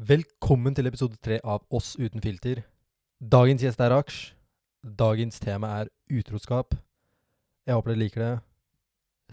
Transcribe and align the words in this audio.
Velkommen 0.00 0.72
til 0.72 0.88
episode 0.88 1.18
tre 1.20 1.36
av 1.44 1.60
Oss 1.76 1.90
uten 2.00 2.22
filter. 2.24 2.62
Dagens 3.20 3.60
gjest 3.60 3.82
er 3.84 3.90
Raksh. 3.92 4.30
Dagens 4.80 5.36
tema 5.42 5.74
er 5.82 5.90
utroskap. 6.08 6.72
Jeg 7.68 7.76
håper 7.76 7.92
dere 7.92 8.00
liker 8.00 8.24
det. 8.24 8.30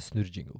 Snurr 0.03 0.27
jingo. 0.27 0.59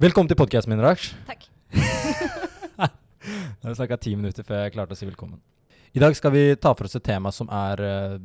Velkommen 0.00 0.32
til 0.32 0.40
podkasten 0.40 0.72
min, 0.72 0.80
Raksh. 0.80 1.12
Takk. 1.28 1.44
Jeg 3.28 3.68
har 3.68 3.76
snakka 3.76 4.00
ti 4.00 4.16
minutter 4.16 4.44
før 4.44 4.64
jeg 4.64 4.72
klarte 4.74 4.92
å 4.92 4.98
si 4.98 5.06
velkommen. 5.08 5.40
I 5.96 6.00
dag 6.00 6.16
skal 6.16 6.32
vi 6.32 6.42
ta 6.60 6.72
for 6.76 6.88
oss 6.88 6.96
et 6.96 7.04
tema 7.04 7.30
som 7.32 7.48
er 7.52 7.80
eh, 7.80 8.18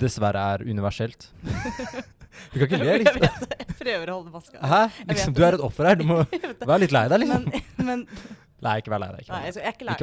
dessverre 0.00 0.40
er 0.56 0.64
universelt. 0.68 1.30
Du 2.52 2.58
kan 2.58 2.66
ikke 2.68 2.78
le, 2.82 2.88
Jeg 2.90 3.04
liksom. 3.04 3.20
vet. 3.20 3.54
Jeg 3.66 3.76
prøver 3.80 4.10
å 4.12 4.16
holde 4.18 4.32
maska. 4.34 4.60
Hæ? 4.72 4.80
Liksom, 5.12 5.34
du 5.36 5.42
er 5.46 5.56
et 5.58 5.64
offer 5.66 5.90
her. 5.90 5.98
Du 6.00 6.04
må 6.08 6.18
Jeg 6.32 6.54
være 6.62 6.80
litt 6.84 6.94
lei 6.96 7.04
deg, 7.12 7.22
liksom. 7.24 7.46
Men, 7.52 7.86
men 7.90 8.06
Nei, 8.66 8.78
ikke 8.80 8.90
vær 8.94 9.02
lei 9.04 9.10
deg. 9.18 9.28
Nei, 9.28 9.42
jeg 9.50 9.60
er 9.60 9.74
ikke 9.76 9.86
lei. 9.90 9.96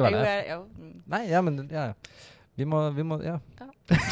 Jeg, 0.46 0.58
mm. 0.62 0.92
Nei, 1.14 1.22
ja, 1.32 1.40
men 1.44 1.58
ja. 1.72 1.88
ja. 1.90 2.30
Vi 2.54 2.64
må, 2.70 2.84
vi 2.94 3.02
må 3.06 3.18
Ja. 3.24 3.38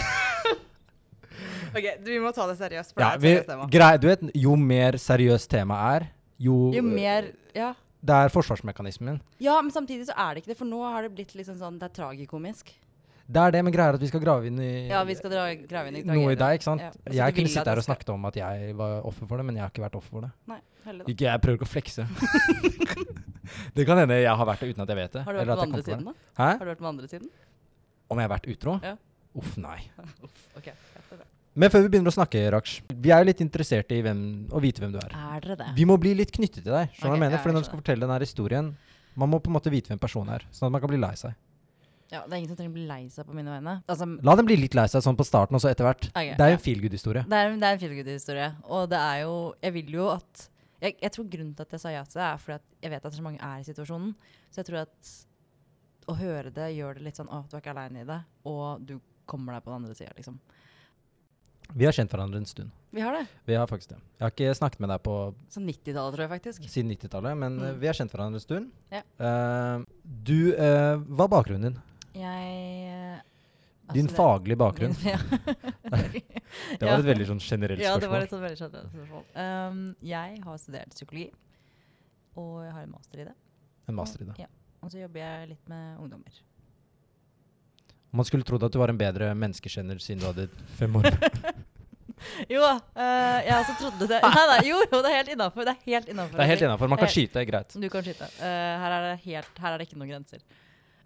OK, 1.72 1.86
vi 2.04 2.18
må 2.20 2.32
ta 2.36 2.44
det 2.50 2.58
seriøst. 2.58 2.92
For 2.92 3.00
ja 3.04 3.12
det 3.16 3.30
er 3.30 3.38
et 3.38 3.46
seriøst 3.46 3.48
tema. 3.52 3.68
grei, 3.72 3.92
du 4.02 4.08
vet, 4.10 4.24
jo 4.42 4.56
mer 4.60 4.98
seriøst 5.00 5.48
temaet 5.52 6.02
er, 6.02 6.10
jo, 6.42 6.58
Jo 6.74 6.82
mer 6.84 7.30
Ja. 7.56 7.72
Det 8.02 8.14
er 8.18 8.32
forsvarsmekanismen. 8.34 9.20
ja, 9.38 9.54
men 9.62 9.70
samtidig 9.70 10.08
så 10.08 10.14
er 10.18 10.34
det 10.34 10.42
ikke 10.42 10.50
det, 10.52 10.58
for 10.58 10.66
nå 10.66 10.80
har 10.82 11.06
det 11.06 11.12
blitt 11.14 11.36
liksom 11.38 11.54
sånn 11.60 11.78
Det 11.78 11.86
er 11.86 11.94
tragikomisk. 12.00 12.72
Det 13.26 13.40
er 13.42 13.54
det, 13.54 13.60
men 13.64 13.72
greia 13.74 13.92
er 13.92 13.98
at 13.98 14.02
vi 14.02 14.08
skal 14.10 14.22
grave 14.24 14.48
inn 14.48 14.58
i 14.60 14.70
Ja, 14.90 15.02
vi 15.06 15.14
skal 15.18 15.30
dra, 15.32 15.44
grave 15.68 15.92
inn 15.92 16.00
i 16.00 16.02
noe 16.08 16.32
i 16.32 16.38
deg, 16.38 16.58
ikke 16.58 16.66
sant? 16.66 16.82
Ja, 16.82 16.90
så 16.92 17.14
Jeg 17.16 17.36
kunne 17.36 17.52
sitte 17.52 17.70
her 17.70 17.80
og 17.82 17.86
snakket 17.86 18.10
om 18.14 18.24
at 18.28 18.36
jeg 18.40 18.74
var 18.78 19.06
offer 19.08 19.28
for 19.30 19.40
det, 19.40 19.46
men 19.46 19.56
jeg 19.60 19.64
har 19.64 19.70
ikke 19.72 19.84
vært 19.84 19.98
offer 20.00 20.16
for 20.18 20.26
det. 20.26 20.32
Nei, 20.50 20.58
heller 20.86 21.06
da. 21.06 21.12
Ikke, 21.14 21.28
jeg 21.28 21.42
prøver 21.44 21.60
ikke 21.60 21.68
å 21.68 21.72
flekse. 21.72 22.06
det 23.76 23.86
kan 23.88 24.02
hende 24.02 24.18
jeg 24.20 24.36
har 24.42 24.48
vært 24.48 24.64
det 24.64 24.72
uten 24.72 24.84
at 24.84 24.92
jeg 24.92 24.98
vet 24.98 25.16
det. 25.16 25.24
Har 25.26 25.32
du 25.32 25.38
vært 25.40 25.46
eller 25.46 25.54
på 25.54 25.62
at 25.62 25.66
jeg 25.66 25.72
andre 25.72 25.84
siden, 25.88 26.04
da? 26.04 26.12
det. 26.12 26.28
Hæ? 26.42 26.48
Har 26.50 26.64
du 26.66 26.72
vært 26.72 26.82
på 26.82 26.90
andre 26.92 27.10
siden? 27.12 27.30
Om 28.12 28.20
jeg 28.20 28.28
har 28.28 28.32
vært 28.34 28.48
utro? 28.54 28.76
Ja. 28.84 28.94
Uff, 29.42 29.54
nei. 29.60 29.78
Ok. 30.58 30.66
Ja, 30.68 30.74
det 30.74 31.16
er 31.16 31.20
bra. 31.22 31.26
Men 31.52 31.72
før 31.72 31.82
vi 31.84 31.90
begynner 31.92 32.12
å 32.12 32.16
snakke, 32.16 32.42
Raksh, 32.54 32.78
vi 33.04 33.12
er 33.12 33.20
jo 33.22 33.28
litt 33.28 33.40
interessert 33.44 33.90
i 33.92 34.00
hvem, 34.04 34.20
å 34.52 34.60
vite 34.62 34.80
hvem 34.84 34.92
du 34.94 34.98
er. 35.02 35.12
Er 35.12 35.42
dere 35.44 35.56
det? 35.60 35.70
Vi 35.76 35.84
må 35.88 35.98
bli 36.00 36.14
litt 36.16 36.32
knyttet 36.32 36.62
til 36.64 36.72
deg. 36.72 36.92
Skjønner 36.96 37.02
du 37.02 37.04
hva 37.04 37.12
Ok, 37.12 37.16
jeg 37.18 37.24
mener? 37.26 37.36
ja, 37.36 37.42
Fordi 37.44 37.56
når 37.56 37.64
du 37.64 37.68
skal 37.68 37.80
fortelle 37.82 38.06
denne 38.06 38.20
historien, 38.24 38.70
man 39.20 39.28
må 39.32 39.40
på 39.44 39.52
en 39.52 39.56
måte 39.58 39.72
vite 39.72 39.92
hvem 39.92 40.00
personen 40.00 40.32
er, 40.38 40.46
sånn 40.52 40.70
at 40.70 40.72
man 40.76 40.80
kan 40.84 40.92
bli 40.92 41.00
lei 41.00 41.12
seg. 41.20 41.36
Ja, 42.12 42.20
det 42.28 42.34
er 42.34 42.38
ingen 42.42 42.50
som 42.52 42.58
trenger 42.58 42.74
å 42.74 42.76
bli 42.76 42.84
lei 42.86 43.00
seg 43.08 43.24
på 43.24 43.32
mine 43.36 43.48
vegne. 43.54 43.78
Altså, 43.88 44.04
La 44.28 44.34
dem 44.36 44.44
bli 44.48 44.58
litt 44.60 44.74
lei 44.76 44.84
seg 44.92 45.00
sånn 45.04 45.16
på 45.16 45.24
starten, 45.24 45.56
og 45.56 45.62
så 45.64 45.70
etter 45.72 45.86
hvert. 45.88 46.10
Okay, 46.12 46.34
Det 46.36 46.44
er 46.44 46.50
jo 46.52 46.56
ja. 46.58 46.58
en 46.60 46.64
feel 46.66 46.82
good-historie. 46.84 47.22
Det 47.24 47.38
er, 47.38 47.54
det 47.56 47.68
er 47.70 47.76
en 47.78 47.80
feelgood-historie. 47.80 48.48
Og 48.68 48.88
det 48.92 48.98
er 49.00 49.22
jo 49.24 49.34
Jeg 49.64 49.72
vil 49.78 49.92
jo 49.96 50.08
at 50.12 50.48
jeg, 50.82 50.96
jeg 51.00 51.12
tror 51.14 51.28
grunnen 51.30 51.54
til 51.56 51.62
at 51.64 51.72
jeg 51.76 51.80
sa 51.80 51.90
ja 51.94 52.02
til 52.04 52.18
det, 52.20 52.26
er 52.26 52.40
fordi 52.42 52.56
at 52.58 52.64
jeg 52.84 52.90
vet 52.90 53.04
at 53.06 53.14
så 53.16 53.22
mange 53.24 53.38
er 53.40 53.60
i 53.62 53.66
situasjonen. 53.68 54.12
Så 54.50 54.60
jeg 54.60 54.66
tror 54.68 54.80
at 54.82 55.12
å 56.10 56.16
høre 56.18 56.50
det 56.50 56.68
gjør 56.74 56.98
det 56.98 57.04
litt 57.06 57.16
sånn 57.20 57.30
Å, 57.30 57.44
du 57.48 57.54
er 57.56 57.62
ikke 57.62 57.70
aleine 57.72 58.02
i 58.02 58.08
det. 58.08 58.18
Og 58.50 58.82
du 58.84 58.96
kommer 59.30 59.54
deg 59.54 59.62
på 59.64 59.70
den 59.70 59.78
andre 59.84 59.94
sida, 59.96 60.10
liksom. 60.18 60.40
Vi 61.72 61.86
har 61.86 61.94
kjent 61.96 62.10
hverandre 62.12 62.36
en 62.42 62.44
stund. 62.50 62.72
Vi 62.92 63.00
har 63.00 63.14
det. 63.16 63.22
Vi 63.48 63.54
har 63.56 63.70
faktisk 63.70 63.94
det. 63.94 64.00
Jeg 64.18 64.24
har 64.26 64.32
ikke 64.34 64.56
snakket 64.58 64.82
med 64.84 64.90
deg 64.92 65.00
på 65.06 65.14
Sånn 65.54 65.64
90-tallet, 65.70 66.12
tror 66.18 66.24
jeg 66.26 66.32
faktisk. 66.34 66.66
siden 66.68 66.90
90-tallet, 66.92 67.38
men 67.40 67.56
eh, 67.62 67.70
Mm. 67.70 67.78
vi 67.80 67.86
har 67.88 67.94
kjent 67.96 68.12
hverandre 68.12 68.36
en 68.36 68.44
stund. 68.44 68.66
Ja. 68.92 69.00
Uh, 69.16 69.86
du, 70.04 70.52
uh, 70.52 70.98
hva 71.14 71.24
er 71.24 71.32
bakgrunnen 71.32 71.70
din? 71.70 71.78
Jeg 72.14 73.22
altså 73.88 73.96
Din 73.96 74.08
faglige 74.12 74.58
bakgrunn. 74.60 74.96
Ja. 75.12 75.18
Det 76.78 76.84
var 76.84 76.98
et 77.00 77.06
veldig 77.06 77.26
sånn 77.30 77.40
generelt 77.40 77.80
Ja, 77.80 77.94
det 77.96 78.08
var 78.12 78.26
et 78.26 78.32
sånn 78.32 78.42
veldig 78.42 78.58
generelt 78.60 78.90
spørsmål. 78.92 79.22
Um, 79.32 79.78
jeg 80.04 80.40
har 80.44 80.58
studert 80.60 80.92
psykologi, 80.92 81.30
og 82.36 82.58
jeg 82.66 82.72
har 82.76 82.84
en 82.84 82.92
master 82.92 83.22
i 83.22 83.26
det. 83.30 83.32
En 83.88 83.96
master 83.96 84.24
i 84.24 84.28
det. 84.28 84.34
Ja. 84.42 84.48
Og 84.84 84.92
så 84.92 85.00
jobber 85.00 85.22
jeg 85.22 85.48
litt 85.54 85.70
med 85.72 86.02
ungdommer. 86.02 86.40
Man 88.12 88.28
skulle 88.28 88.44
trodd 88.44 88.66
at 88.68 88.74
du 88.74 88.76
var 88.82 88.92
en 88.92 89.00
bedre 89.00 89.30
menneskekjenner 89.32 90.00
siden 90.02 90.20
du 90.20 90.28
hadde 90.28 90.48
fem 90.78 91.00
år. 91.00 91.08
Jo 92.52 92.60
da, 92.62 92.74
Uh, 92.94 93.38
jeg 93.42 93.54
også 93.56 93.74
trodde 93.80 94.06
det. 94.12 94.18
Nei, 94.22 94.42
nei, 94.46 94.58
jo, 94.68 94.76
jo, 94.84 94.98
det 95.02 95.08
er 95.10 95.16
helt 95.16 95.30
innafor. 95.32 95.64
Det 95.66 95.72
er 95.72 95.78
helt 95.88 96.10
innafor. 96.12 96.38
Det 96.38 96.46
helt 96.52 96.64
innafor. 96.68 96.90
Man 96.92 97.00
kan 97.00 97.08
Eh, 97.08 97.14
skyte, 97.16 97.42
greit. 97.48 97.74
Du 97.74 97.88
kan 97.90 98.04
skyte. 98.06 98.28
Uh, 98.38 98.44
her, 98.84 98.94
er 98.98 99.06
det 99.08 99.14
helt, 99.24 99.58
her 99.58 99.72
er 99.72 99.80
det 99.80 99.88
ikke 99.88 99.98
noen 99.98 100.12
grenser. 100.12 100.44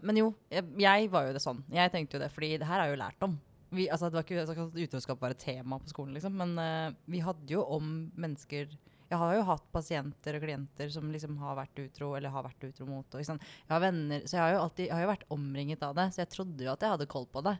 Men 0.02 0.16
jo, 0.20 0.30
jeg, 0.52 0.64
jeg 0.82 1.10
var 1.12 1.26
jo 1.28 1.34
det 1.36 1.42
sånn. 1.44 1.62
Jeg 1.72 1.92
tenkte 1.94 2.16
jo 2.18 2.22
det, 2.24 2.32
fordi 2.34 2.56
det 2.60 2.66
her 2.68 2.82
er 2.84 2.90
jo 2.92 2.98
lært 3.00 3.22
om. 3.24 3.38
Vi, 3.76 3.88
altså, 3.90 4.08
det 4.10 4.18
var 4.18 4.24
ikke 4.26 4.44
sånn 4.46 4.68
at 4.68 4.76
utroskap 4.86 5.20
var 5.20 5.34
et 5.34 5.40
tema 5.42 5.78
på 5.82 5.88
skolen, 5.90 6.14
liksom. 6.14 6.36
Men 6.38 6.52
uh, 6.58 6.96
vi 7.10 7.18
hadde 7.24 7.50
jo 7.50 7.64
om 7.76 7.88
mennesker 8.14 8.76
Jeg 9.10 9.18
har 9.18 9.34
jo 9.36 9.42
hatt 9.46 9.64
pasienter 9.74 10.34
og 10.38 10.42
klienter 10.42 10.88
som 10.90 11.10
liksom 11.12 11.36
har 11.38 11.54
vært 11.58 11.78
utro, 11.78 12.12
eller 12.18 12.32
har 12.34 12.42
vært 12.46 12.64
utro 12.68 12.86
mot. 12.88 13.06
Og, 13.06 13.20
liksom. 13.20 13.38
Jeg 13.38 13.70
har 13.74 13.82
venner, 13.82 14.22
så 14.26 14.36
jeg 14.38 14.42
har 14.44 14.54
jo 14.54 14.62
alltid 14.64 14.86
jeg 14.88 14.94
har 14.96 15.04
jo 15.04 15.10
vært 15.12 15.26
omringet 15.36 15.82
av 15.86 15.94
det. 15.98 16.06
Så 16.14 16.22
jeg 16.24 16.30
trodde 16.34 16.66
jo 16.66 16.72
at 16.72 16.82
jeg 16.82 16.94
hadde 16.94 17.06
koll 17.10 17.26
på 17.30 17.42
det. 17.46 17.56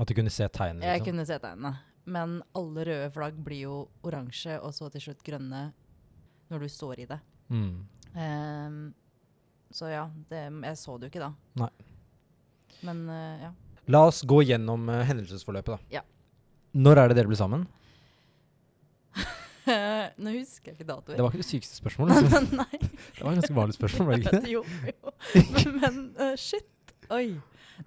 At 0.00 0.08
du 0.08 0.14
kunne 0.16 0.32
se 0.32 0.48
tegnene. 0.48 0.86
Jeg 0.86 1.00
Liksom. 1.00 1.10
kunne 1.10 1.26
se 1.28 1.38
tegnene. 1.42 1.72
Men 2.10 2.38
alle 2.56 2.84
røde 2.88 3.10
flagg 3.12 3.36
blir 3.44 3.60
jo 3.66 3.74
oransje, 4.08 4.56
og 4.64 4.72
så 4.72 4.88
til 4.90 5.04
slutt 5.04 5.20
grønne 5.26 5.66
når 6.50 6.64
du 6.64 6.68
står 6.72 7.02
i 7.04 7.06
det. 7.10 7.18
Mm. 7.52 7.74
Ehm, 8.16 8.78
så 9.74 9.90
ja, 9.90 10.04
det, 10.30 10.40
jeg 10.66 10.78
så 10.80 10.96
det 10.98 11.08
jo 11.08 11.12
ikke 11.14 11.22
da. 11.26 11.32
Nei. 11.62 11.70
Men 12.86 13.02
eh, 13.12 13.44
ja. 13.46 13.50
La 13.90 14.04
oss 14.08 14.22
gå 14.28 14.40
gjennom 14.46 14.88
eh, 14.92 15.04
hendelsesforløpet, 15.08 15.76
da. 15.76 16.00
Ja. 16.00 16.02
Når 16.78 17.00
er 17.02 17.10
det 17.12 17.16
dere 17.20 17.30
ble 17.30 17.38
sammen? 17.38 17.66
Nå 20.20 20.32
husker 20.34 20.70
jeg 20.72 20.78
ikke 20.78 20.88
datoer. 20.88 21.16
Det 21.18 21.22
var 21.24 21.30
ikke 21.34 21.42
det 21.44 21.48
sykeste 21.50 21.78
spørsmålet. 21.78 22.24
Liksom. 22.24 22.48
Nei. 22.58 22.80
Det 23.20 23.24
var 23.24 23.32
et 23.34 23.40
ganske 23.42 23.56
vanlig 23.58 23.76
spørsmål, 23.76 24.06
var 24.08 24.16
det 24.16 24.24
ikke 24.24 24.40
det? 24.40 24.52
jo, 24.56 24.62
jo. 24.88 25.14
Men 25.82 26.00
eh, 26.18 26.34
shit. 26.40 26.94
Oi. 27.12 27.26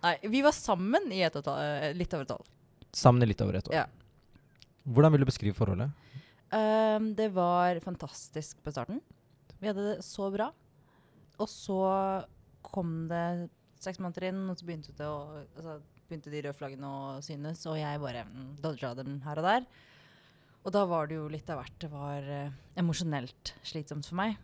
Nei, 0.03 0.13
vi 0.33 0.41
var 0.45 0.55
sammen 0.55 1.09
i 1.13 1.21
et 1.25 1.35
og 1.37 1.43
et 1.43 1.49
halvt- 1.51 1.87
eh, 1.89 1.95
litt 1.97 2.13
over 2.15 2.27
et 2.27 2.33
år. 2.35 2.47
Sammen 2.93 3.25
i 3.25 3.29
litt 3.31 3.41
over 3.43 3.57
et 3.59 3.69
år. 3.71 3.75
Ja. 3.81 3.85
Hvordan 4.93 5.13
vil 5.15 5.23
du 5.23 5.29
beskrive 5.29 5.55
forholdet? 5.57 5.91
Ehm, 6.53 7.13
det 7.17 7.29
var 7.33 7.79
fantastisk 7.81 8.59
på 8.65 8.73
starten. 8.73 8.99
Vi 9.61 9.69
hadde 9.71 9.85
det 9.93 10.03
så 10.05 10.27
bra. 10.33 10.51
Og 11.41 11.49
så 11.49 11.79
kom 12.65 13.07
det 13.09 13.49
seks 13.83 13.99
måneder 14.01 14.29
inn, 14.29 14.43
og 14.49 14.57
så 14.57 14.67
begynte, 14.67 14.93
det 14.97 15.07
å, 15.07 15.41
altså, 15.57 15.79
begynte 16.07 16.31
de 16.31 16.43
røde 16.45 16.57
flaggene 16.57 16.87
å 16.89 17.17
synes, 17.25 17.65
og 17.69 17.79
jeg 17.79 18.01
bare 18.03 18.23
mm, 18.29 18.53
dodga 18.63 18.93
dem 18.99 19.17
her 19.25 19.41
og 19.41 19.47
der. 19.49 19.67
Og 20.63 20.71
da 20.71 20.85
var 20.87 21.09
det 21.09 21.17
jo 21.17 21.27
litt 21.31 21.49
av 21.51 21.59
hvert. 21.59 21.75
Det 21.81 21.89
var 21.91 22.23
uh, 22.23 22.53
emosjonelt 22.79 23.51
slitsomt 23.67 24.07
for 24.07 24.19
meg. 24.21 24.37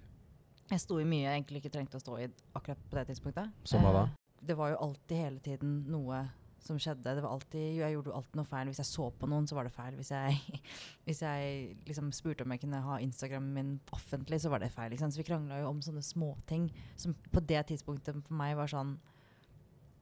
Jeg 0.70 0.84
sto 0.84 1.00
i 1.02 1.08
mye 1.08 1.24
jeg 1.24 1.38
egentlig 1.38 1.64
ikke 1.64 1.72
trengte 1.78 1.98
å 1.98 2.04
stå 2.04 2.18
i 2.20 2.28
akkurat 2.58 2.82
på 2.90 2.98
det 3.00 3.06
tidspunktet. 3.10 3.54
Som 3.70 3.86
hva 3.86 3.94
da? 3.96 4.04
Eh, 4.10 4.44
det 4.50 4.58
var 4.60 4.74
jo 4.74 4.82
alltid 4.84 5.24
hele 5.24 5.42
tiden 5.46 5.80
noe 5.90 6.20
som 6.64 6.80
skjedde. 6.80 7.16
Det 7.16 7.24
var 7.24 7.34
alltid, 7.34 7.66
jeg 7.80 7.94
gjorde 7.94 8.12
jo 8.12 8.16
alltid 8.20 8.40
noe 8.40 8.50
feil. 8.50 8.72
Hvis 8.72 8.82
jeg 8.82 8.90
så 8.90 9.10
på 9.16 9.30
noen, 9.32 9.48
så 9.50 9.58
var 9.58 9.68
det 9.68 9.76
feil. 9.76 9.96
Hvis 10.00 10.12
jeg, 10.14 10.60
hvis 11.08 11.22
jeg 11.26 11.78
liksom 11.88 12.12
spurte 12.16 12.46
om 12.46 12.56
jeg 12.56 12.64
kunne 12.64 12.82
ha 12.86 13.00
Instagramen 13.04 13.54
min 13.56 13.72
offentlig, 13.96 14.42
så 14.44 14.52
var 14.54 14.64
det 14.64 14.72
feil. 14.74 14.92
liksom? 14.94 15.14
Så 15.14 15.22
vi 15.22 15.28
krangla 15.30 15.62
jo 15.62 15.72
om 15.72 15.82
sånne 15.86 16.04
småting 16.06 16.70
som 17.00 17.16
på 17.34 17.44
det 17.44 17.66
tidspunktet 17.72 18.20
for 18.28 18.40
meg 18.40 18.58
var 18.60 18.72
sånn 18.72 18.98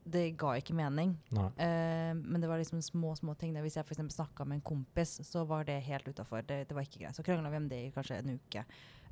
Det 0.08 0.38
ga 0.40 0.54
ikke 0.56 0.76
mening. 0.78 1.18
Eh, 1.36 2.14
men 2.16 2.40
det 2.40 2.48
var 2.48 2.62
liksom 2.62 2.82
små 2.82 3.16
små 3.20 3.36
ting. 3.36 3.56
Hvis 3.64 3.76
jeg 3.76 3.88
for 3.88 4.14
snakka 4.14 4.46
med 4.46 4.62
en 4.62 4.68
kompis, 4.70 5.18
så 5.28 5.44
var 5.46 5.66
det 5.68 5.82
helt 5.84 6.08
utafor. 6.08 6.46
Det, 6.48 6.64
det 6.70 6.76
var 6.76 6.88
ikke 6.88 7.02
greit. 7.02 7.16
Så 7.16 7.26
krangla 7.28 7.52
vi 7.52 7.60
om 7.60 7.68
det 7.68 7.82
i 7.88 7.92
kanskje 7.92 8.22
en 8.22 8.38
uke. 8.38 8.64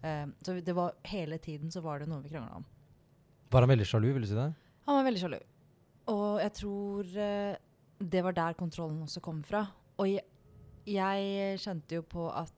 Uh, 0.05 0.31
så 0.43 0.55
det 0.61 0.75
var 0.75 0.95
hele 1.03 1.37
tiden 1.37 1.71
så 1.71 1.81
var 1.81 1.99
det 1.99 2.07
noe 2.07 2.23
vi 2.23 2.31
krangla 2.31 2.61
om. 2.61 2.65
Var 3.51 3.63
han 3.63 3.71
veldig 3.71 3.87
sjalu, 3.87 4.13
vil 4.15 4.23
du 4.23 4.29
si 4.29 4.37
det? 4.37 4.53
Han 4.85 4.99
var 4.99 5.05
veldig 5.07 5.21
sjalu. 5.21 5.37
Jeg 6.45 6.53
tror 6.59 7.09
eh, 7.17 7.55
det 7.97 8.21
var 8.25 8.35
der 8.37 8.57
kontrollen 8.57 9.01
også 9.05 9.23
kom 9.23 9.41
fra. 9.45 9.63
Og 9.97 10.11
jeg, 10.11 10.25
jeg 10.85 11.59
kjente 11.63 11.97
jo 11.97 12.05
på 12.05 12.27
at 12.29 12.53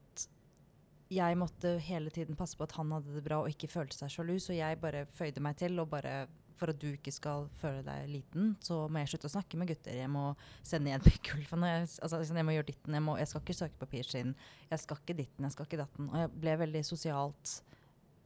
jeg 1.13 1.37
måtte 1.39 1.77
hele 1.79 2.11
tiden 2.11 2.35
passe 2.35 2.57
på 2.59 2.65
at 2.67 2.75
han 2.75 2.91
hadde 2.91 3.13
det 3.15 3.23
bra 3.23 3.39
og 3.39 3.53
ikke 3.53 3.69
følte 3.71 3.95
seg 3.95 4.11
sjalu, 4.11 4.35
så 4.43 4.57
jeg 4.57 4.79
bare 4.81 5.05
føyde 5.15 5.43
meg 5.43 5.55
til 5.59 5.79
og 5.79 5.87
bare 5.93 6.25
for 6.57 6.73
at 6.73 6.79
du 6.81 6.87
ikke 6.89 7.13
skal 7.13 7.45
føle 7.61 7.83
deg 7.85 8.07
liten, 8.09 8.55
så 8.65 8.79
må 8.89 9.03
jeg 9.03 9.11
slutte 9.11 9.29
å 9.29 9.33
snakke 9.35 9.59
med 9.61 9.69
gutter. 9.69 9.93
Jeg 9.93 10.09
må 10.09 10.31
sende 10.65 10.89
igjen 10.89 11.05
pikkgulfen. 11.05 11.65
Altså, 12.03 12.19
jeg 12.25 12.45
må 12.47 12.55
gjøre 12.55 12.71
ditten. 12.71 12.97
Jeg, 12.97 13.05
må, 13.05 13.13
jeg 13.21 13.29
skal 13.29 13.43
ikke 13.43 13.57
søke 13.59 13.81
papirskinn. 13.81 14.33
Jeg 14.71 14.81
skal 14.81 14.99
ikke 15.03 15.17
ditten, 15.21 15.45
jeg 15.45 15.53
skal 15.53 15.69
ikke 15.69 15.79
datten. 15.83 16.09
Og 16.09 16.17
jeg 16.23 16.33
ble 16.33 16.59
veldig 16.65 16.83
sosialt 16.87 17.59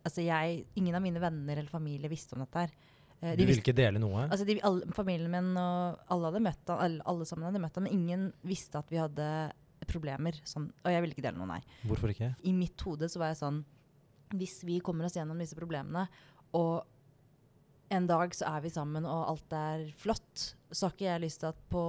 Altså 0.01 0.23
jeg, 0.25 0.63
Ingen 0.79 0.95
av 0.97 1.03
mine 1.03 1.21
venner 1.21 1.59
eller 1.59 1.69
familie 1.69 2.09
visste 2.09 2.33
om 2.33 2.41
dette 2.41 2.63
her. 2.63 2.71
Eh, 3.21 3.35
Du 3.37 3.43
vil 3.45 3.59
ikke 3.61 3.75
dele 3.77 3.99
noe? 4.01 4.27
Altså 4.27 4.45
de, 4.47 4.57
alle, 4.65 4.87
familien 4.97 5.29
min 5.31 5.51
og 5.61 5.99
alle 6.11 6.29
hadde 6.31 6.41
møtt 6.47 6.71
alle, 6.73 7.01
alle 7.05 7.25
sammen 7.29 7.45
hadde 7.49 7.61
møtt 7.63 7.75
ham, 7.77 7.85
men 7.85 7.93
ingen 7.97 8.29
visste 8.47 8.79
at 8.81 8.89
vi 8.91 8.97
hadde 9.01 9.27
problemer. 9.89 10.37
Sånn, 10.47 10.69
og 10.83 10.91
jeg 10.93 11.01
ville 11.03 11.15
ikke 11.17 11.25
dele 11.25 11.37
noe, 11.41 11.49
nei. 11.57 11.61
Hvorfor 11.89 12.13
ikke? 12.13 12.31
I 12.47 12.53
mitt 12.55 12.81
hode 12.85 13.09
så 13.11 13.21
var 13.21 13.31
jeg 13.33 13.41
sånn 13.41 13.61
Hvis 14.37 14.61
vi 14.63 14.79
kommer 14.79 15.05
oss 15.09 15.17
gjennom 15.17 15.39
disse 15.41 15.57
problemene, 15.57 16.05
og 16.55 16.85
en 17.91 18.05
dag 18.07 18.31
så 18.33 18.47
er 18.47 18.61
vi 18.63 18.69
sammen 18.71 19.03
og 19.03 19.25
alt 19.33 19.53
er 19.57 19.81
flott, 19.99 20.45
så 20.71 20.87
har 20.87 20.93
ikke 20.95 21.09
jeg 21.09 21.23
lyst 21.25 21.41
til 21.43 21.49
at 21.49 21.57
på 21.73 21.81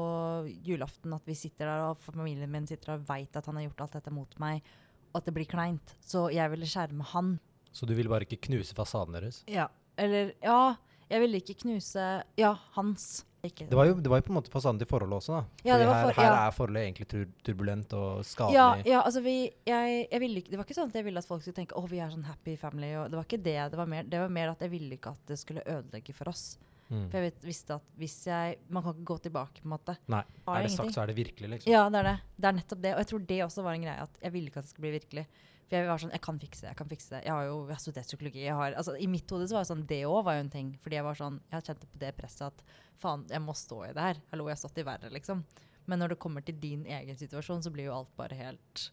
julaften 0.67 1.15
at 1.15 1.29
vi 1.31 1.37
sitter 1.39 1.69
der 1.71 1.85
og 1.93 2.01
familien 2.03 2.51
min 2.51 2.67
sitter 2.67 2.97
der 2.97 2.99
og 2.99 3.07
veit 3.07 3.39
at 3.39 3.47
han 3.47 3.61
har 3.61 3.69
gjort 3.69 3.85
alt 3.85 3.95
dette 4.01 4.11
mot 4.15 4.35
meg, 4.43 4.67
og 5.13 5.21
at 5.21 5.29
det 5.29 5.35
blir 5.37 5.47
kleint. 5.47 5.95
Så 6.03 6.25
jeg 6.35 6.51
ville 6.51 6.67
skjerme 6.67 7.07
han. 7.13 7.37
Så 7.71 7.87
du 7.87 7.95
ville 7.95 8.11
bare 8.11 8.27
ikke 8.27 8.41
knuse 8.49 8.75
fasaden 8.75 9.15
deres? 9.15 9.45
Ja. 9.47 9.69
Eller 10.01 10.33
ja, 10.43 10.75
jeg 11.13 11.23
ville 11.27 11.43
ikke 11.43 11.59
knuse 11.65 12.07
Ja, 12.41 12.57
hans. 12.79 13.25
Ikke, 13.43 13.67
Det 13.67 13.75
var, 13.75 13.89
jo, 13.89 13.97
det 13.99 14.07
var 14.07 14.21
jo 14.21 14.25
på 14.29 14.31
en 14.31 14.37
måte 14.37 14.53
fasaden 14.53 14.79
til 14.79 14.87
forholdet 14.87 15.17
også, 15.19 15.41
da. 15.41 15.67
Ja, 15.67 15.77
for 15.81 15.91
her, 15.91 16.13
her 16.15 16.29
ja. 16.29 16.35
er 16.47 16.53
forholdet 16.55 16.83
egentlig 16.85 17.07
tur 17.11 17.25
turbulent 17.43 17.95
og 17.99 18.21
skadelig. 18.23 18.55
ja, 18.55 18.67
ja, 18.87 19.01
altså 19.03 19.19
vi 19.25 19.35
jeg, 19.67 19.97
jeg 20.13 20.21
ville 20.23 20.45
Det 20.47 20.61
var 20.61 20.63
ikke 20.69 20.77
sånn 20.77 20.93
at 20.93 20.99
jeg 21.01 21.09
ville 21.09 21.19
at 21.19 21.27
folk 21.27 21.43
skulle 21.43 21.59
tenke 21.59 21.75
å, 21.75 21.83
vi 21.91 21.99
er 21.99 22.13
sånn 22.13 22.29
happy 22.29 22.55
family. 22.61 22.93
Og 23.01 23.11
det 23.11 23.19
var 23.19 23.27
ikke 23.27 23.41
det. 23.43 23.57
Det 23.73 23.81
var, 23.81 23.91
mer, 23.91 24.07
det 24.07 24.21
var 24.23 24.31
mer 24.39 24.53
at 24.55 24.63
jeg 24.63 24.71
ville 24.71 24.95
ikke 24.95 25.17
at 25.17 25.27
det 25.27 25.41
skulle 25.43 25.67
ødelegge 25.67 26.15
for 26.15 26.31
oss. 26.31 26.45
Mm. 26.93 27.07
For 27.09 27.19
jeg 27.19 27.25
vet, 27.33 27.45
visste 27.49 27.77
at 27.81 27.93
hvis 27.97 28.17
jeg 28.29 28.57
Man 28.69 28.85
kan 28.85 28.93
ikke 28.95 29.09
gå 29.09 29.17
tilbake, 29.27 29.63
på 29.63 29.67
en 29.67 29.75
måte. 29.75 29.97
Nei. 30.13 30.23
Er 30.23 30.47
det 30.47 30.71
ingenting. 30.71 30.79
sagt, 30.79 30.95
så 30.95 31.03
er 31.03 31.11
det 31.11 31.17
virkelig, 31.19 31.51
liksom. 31.57 31.73
Ja, 31.73 31.87
det 31.91 32.03
er 32.03 32.09
det. 32.13 32.19
Det 32.37 32.51
er 32.53 32.59
nettopp 32.61 32.83
det. 32.87 32.95
Og 32.95 33.03
jeg 33.03 33.11
tror 33.11 33.25
det 33.33 33.41
også 33.49 33.67
var 33.67 33.79
en 33.79 33.89
greie. 33.89 34.07
At 34.07 34.23
jeg 34.23 34.37
ville 34.37 34.53
ikke 34.53 34.63
at 34.63 34.69
det 34.69 34.75
skulle 34.77 34.87
bli 34.87 34.99
virkelig. 35.01 35.27
For 35.73 35.81
jeg 35.81 35.89
var 35.89 36.01
sånn 36.03 36.13
Jeg 36.13 36.21
kan 36.27 36.39
fikse 36.41 36.65
det. 36.67 36.71
Jeg 36.75 36.79
kan 36.83 36.89
fikse 36.91 37.13
det. 37.15 37.19
Jeg 37.25 37.33
har 37.33 37.47
jo 37.49 37.57
jeg 37.65 37.73
har 37.73 37.81
studert 37.81 38.11
psykologi. 38.11 38.43
Har, 38.45 38.75
altså, 38.77 38.93
I 39.01 39.09
mitt 39.09 39.31
hode 39.33 39.49
var 39.49 39.65
det 39.65 39.71
sånn 39.71 39.87
Det 39.89 40.03
òg 40.05 40.29
en 40.35 40.51
ting. 40.53 40.75
Fordi 40.85 40.99
jeg 40.99 41.07
var 41.07 41.17
sånn 41.17 41.39
Jeg 41.49 41.69
kjente 41.69 41.89
på 41.89 42.01
det 42.03 42.11
presset 42.19 42.45
at 42.51 42.65
faen, 43.01 43.25
jeg 43.31 43.41
må 43.41 43.55
stå 43.57 43.79
i 43.87 43.95
det 43.97 44.05
her. 44.05 44.21
Hallo, 44.31 44.51
jeg 44.51 44.59
har 44.59 44.61
stått 44.61 44.83
i 44.83 44.85
verre, 44.87 45.09
liksom. 45.15 45.41
Men 45.89 46.03
når 46.03 46.13
det 46.13 46.19
kommer 46.23 46.45
til 46.45 46.59
din 46.61 46.85
egen 46.85 47.17
situasjon, 47.19 47.65
så 47.65 47.73
blir 47.73 47.89
jo 47.89 47.97
alt 47.97 48.13
bare 48.21 48.37
helt 48.39 48.85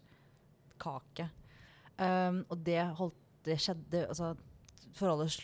kake. 0.80 1.28
Um, 2.00 2.46
og 2.48 2.64
det 2.64 2.80
holdt 2.96 3.18
Det 3.44 3.58
skjedde 3.60 4.06
Altså, 4.08 4.32
forholdet 4.96 5.36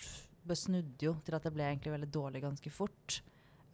snudde 0.55 1.03
jo 1.03 1.17
til 1.25 1.35
at 1.35 1.43
det 1.43 1.51
ble 1.51 1.67
egentlig 1.67 1.97
veldig 1.97 2.11
dårlig 2.15 2.45
ganske 2.47 2.71
fort. 2.71 3.19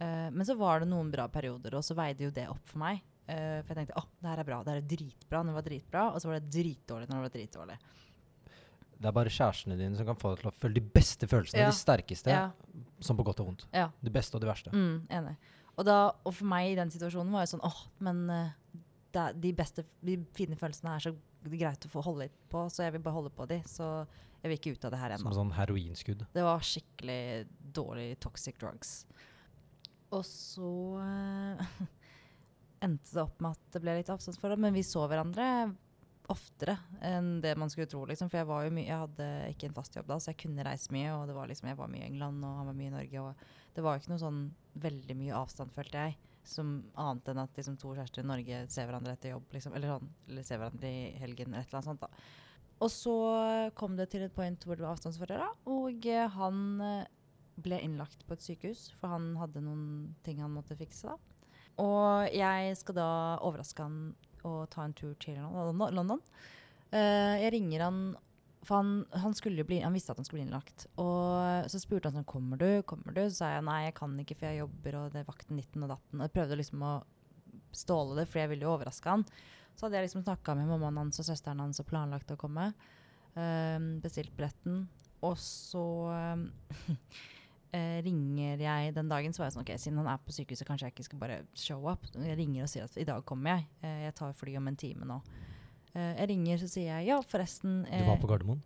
Uh, 0.02 0.34
men 0.34 0.42
så 0.50 0.58
var 0.58 0.82
det 0.82 0.90
noen 0.90 1.14
bra 1.14 1.30
perioder, 1.30 1.78
og 1.78 1.86
så 1.86 1.94
veide 1.98 2.26
jo 2.26 2.34
det 2.34 2.50
opp 2.50 2.66
for 2.66 2.82
meg. 2.82 3.06
Eh, 3.32 3.58
for 3.64 3.72
jeg 3.72 3.80
tenkte 3.82 4.02
å, 4.02 4.06
det 4.20 4.32
her 4.32 4.42
er 4.44 4.48
bra, 4.48 4.60
det 4.66 4.74
her 4.74 4.82
er 4.82 4.88
dritbra 4.92 5.42
når 5.42 5.54
det 5.54 5.58
var 5.60 5.68
dritbra, 5.70 6.06
og 6.12 6.22
så 6.22 6.32
var 6.32 6.40
det 6.40 6.52
dritdårlig 6.58 7.10
når 7.10 7.18
det 7.18 7.26
var 7.26 7.36
dritdårlig. 7.38 7.78
Det 9.02 9.10
er 9.10 9.16
bare 9.18 9.34
kjærestene 9.34 9.78
dine 9.80 9.98
som 9.98 10.06
kan 10.06 10.20
få 10.20 10.34
deg 10.34 10.44
til 10.44 10.52
å 10.52 10.54
føle 10.62 10.78
de 10.78 10.84
beste 11.00 11.30
følelsene. 11.30 11.64
Ja. 11.64 11.72
De 11.72 11.78
sterkeste. 11.80 12.36
Ja, 12.36 12.44
Som 13.02 13.18
på 13.18 13.26
godt 13.26 13.42
og 13.42 13.50
vondt. 13.50 13.66
ja. 13.74 13.88
Det 14.02 14.14
beste 14.14 14.38
og 14.38 14.44
det 14.44 14.52
verste. 14.52 14.74
Mm, 14.76 15.08
enig. 15.10 15.36
Og, 15.78 15.86
da, 15.88 15.98
og 16.28 16.36
for 16.36 16.50
meg 16.52 16.74
i 16.74 16.78
den 16.78 16.92
situasjonen 16.94 17.34
var 17.34 17.48
det 17.48 17.54
sånn 17.54 17.64
åh, 17.66 17.80
men 18.06 18.20
uh, 18.30 19.32
de 19.42 19.54
beste, 19.58 19.86
de 20.06 20.20
fine 20.38 20.58
følelsene 20.60 20.94
er 20.94 21.06
så 21.08 21.16
greit 21.42 21.88
å 21.88 21.92
få 21.92 22.04
holde 22.06 22.28
litt 22.28 22.38
på, 22.52 22.68
så 22.70 22.86
jeg 22.86 22.94
vil 22.98 23.04
bare 23.08 23.18
holde 23.18 23.34
på 23.34 23.48
de. 23.50 23.62
Så 23.66 23.88
jeg 24.42 24.52
vil 24.52 24.60
ikke 24.60 24.76
ut 24.76 24.86
av 24.86 24.94
det 24.94 25.02
her 25.02 25.16
ennå. 25.16 25.26
Som 25.26 25.38
sånn 25.40 25.56
heroinskudd. 25.58 26.26
Det 26.34 26.46
var 26.46 26.64
skikkelig 26.66 27.22
dårlig 27.74 28.08
toxic 28.22 28.60
drugs. 28.62 28.94
Og 30.12 30.24
så 30.28 30.72
eh, 31.02 31.66
endte 32.82 33.14
det 33.14 33.24
opp 33.24 33.40
med 33.44 33.56
at 33.56 33.74
det 33.76 33.82
ble 33.84 33.96
litt 34.00 34.12
avstandsforhold, 34.12 34.62
men 34.62 34.76
vi 34.76 34.84
så 34.86 35.06
hverandre 35.10 35.48
oftere 36.32 36.78
enn 37.04 37.42
det 37.44 37.54
man 37.60 37.70
skulle 37.70 37.90
tro. 37.92 38.04
Liksom. 38.08 38.30
For 38.32 38.42
jeg, 38.42 38.50
var 38.50 38.66
jo 38.66 38.74
jeg 38.80 39.00
hadde 39.04 39.30
ikke 39.52 39.70
en 39.70 39.78
fast 39.78 39.96
jobb 39.98 40.10
da, 40.10 40.18
så 40.22 40.32
jeg 40.32 40.42
kunne 40.46 40.66
reise 40.66 40.94
mye. 40.96 41.14
Og 41.16 41.26
det 41.30 41.38
var 41.38 41.50
liksom, 41.50 41.70
jeg 41.72 41.80
var 41.80 41.92
mye 41.92 42.04
i 42.04 42.10
England, 42.10 42.44
og 42.48 42.60
han 42.60 42.70
var 42.72 42.78
mye 42.78 42.92
i 42.92 42.96
Norge. 42.96 43.24
Og 43.24 43.74
det 43.76 43.86
var 43.86 43.96
jo 43.96 44.04
ikke 44.04 44.14
noe 44.14 44.26
sånn 44.26 44.44
veldig 44.82 45.18
mye 45.20 45.40
avstand, 45.42 45.74
følte 45.76 46.06
jeg. 46.06 46.20
Som 46.48 46.76
annet 47.00 47.34
enn 47.34 47.44
at 47.44 47.58
liksom, 47.60 47.78
to 47.82 47.94
kjærester 47.98 48.24
i 48.24 48.30
Norge 48.32 48.62
ser 48.74 48.88
hverandre 48.90 49.16
etter 49.18 49.36
jobb. 49.36 49.50
Liksom, 49.58 49.76
eller, 49.78 49.96
sånn, 49.96 50.14
eller 50.30 50.48
ser 50.48 50.62
hverandre 50.62 50.94
i 50.94 51.04
helgen, 51.22 51.52
eller 51.52 51.66
et 51.66 51.74
eller 51.74 51.82
annet 51.82 51.92
sånt. 51.92 52.06
da. 52.06 52.40
Og 52.82 52.90
så 52.90 53.16
kom 53.78 53.98
det 53.98 54.10
til 54.10 54.24
et 54.26 54.34
point 54.34 54.64
hvor 54.66 54.78
det 54.78 54.86
var 54.86 54.96
avstandsforhold, 54.96 55.60
og 55.70 56.08
eh, 56.10 56.24
han 56.34 56.64
eh, 56.82 57.12
ble 57.62 57.78
innlagt 57.86 58.24
på 58.26 58.34
et 58.34 58.46
sykehus, 58.46 58.88
for 58.98 59.14
han 59.14 59.36
hadde 59.38 59.62
noen 59.62 60.16
ting 60.26 60.42
han 60.42 60.56
måtte 60.56 60.78
fikse. 60.80 61.12
da. 61.12 61.31
Og 61.82 62.34
jeg 62.36 62.76
skal 62.80 62.98
da 62.98 63.12
overraske 63.42 63.86
han 63.86 64.02
og 64.48 64.66
ta 64.74 64.86
en 64.86 64.98
tur 64.98 65.14
til 65.22 65.38
London. 65.38 66.22
Eh, 66.92 67.38
jeg 67.44 67.54
ringer 67.56 67.86
han, 67.86 68.02
for 68.66 68.82
han, 68.82 69.06
han, 69.24 69.36
bli, 69.66 69.80
han 69.82 69.94
visste 69.96 70.14
at 70.14 70.22
han 70.22 70.28
skulle 70.28 70.42
bli 70.42 70.48
innlagt. 70.50 70.88
Og 71.02 71.70
så 71.72 71.82
spurte 71.82 72.10
han 72.10 72.20
sånn, 72.20 72.30
kommer 72.30 72.62
du, 72.62 72.82
kommer 72.88 73.16
du? 73.16 73.24
Så 73.28 73.42
sa 73.42 73.52
jeg 73.56 73.66
nei, 73.68 73.80
jeg 73.88 73.98
kan 73.98 74.18
ikke, 74.24 74.38
for 74.40 74.50
jeg 74.50 74.62
jobber, 74.64 75.00
og 75.00 75.16
det 75.16 75.22
er 75.22 75.30
vakten 75.30 75.58
19 75.58 75.86
og 75.86 75.94
datten. 75.96 76.20
Og 76.20 76.26
jeg 76.26 76.36
prøvde 76.38 76.60
liksom 76.60 76.86
å 76.86 76.94
ståle 77.76 78.18
det, 78.20 78.28
for 78.30 78.42
jeg 78.42 78.52
ville 78.52 78.68
jo 78.68 78.74
overraske 78.76 79.14
han. 79.14 79.26
Så 79.76 79.86
hadde 79.86 80.00
jeg 80.00 80.10
liksom 80.10 80.26
snakka 80.26 80.56
med 80.58 80.70
mammaen 80.70 81.00
hans 81.06 81.22
og 81.22 81.30
søsteren 81.30 81.62
hans 81.64 81.80
og 81.82 81.88
planlagt 81.90 82.34
å 82.34 82.40
komme. 82.40 82.72
Uh, 83.32 83.78
bestilt 84.04 84.34
billetten. 84.36 84.84
Og 85.24 85.38
så 85.40 85.86
um, 86.36 86.48
eh, 87.74 88.02
ringer 88.06 88.58
jeg 88.62 88.94
den 88.96 89.10
dagen, 89.10 89.34
så 89.34 89.42
var 89.44 89.50
jeg 89.50 89.56
sånn 89.58 89.64
OK, 89.66 89.72
siden 89.80 89.98
han 90.02 90.08
er 90.14 90.18
på 90.26 90.32
sykehuset, 90.36 90.68
kanskje 90.68 90.88
jeg 90.90 90.96
ikke 90.96 91.04
skal 91.10 91.20
bare 91.20 91.40
show 91.54 91.88
up. 91.92 92.06
Jeg 92.16 92.38
ringer 92.38 92.64
og 92.64 92.70
sier 92.70 92.84
at 92.88 92.98
i 92.98 93.04
dag 93.08 93.24
kommer 93.26 93.56
jeg. 93.58 93.68
Eh, 93.84 94.04
jeg 94.08 94.16
tar 94.16 94.34
fly 94.34 94.56
om 94.58 94.68
en 94.68 94.76
time 94.80 95.06
nå. 95.08 95.20
Eh, 95.94 96.14
jeg 96.22 96.30
ringer, 96.30 96.58
så 96.62 96.68
sier 96.72 96.90
jeg 96.98 97.08
ja, 97.12 97.20
forresten 97.22 97.84
Du 97.86 97.92
var 98.08 98.16
eh, 98.16 98.22
på 98.22 98.28
Gardermoen? 98.32 98.62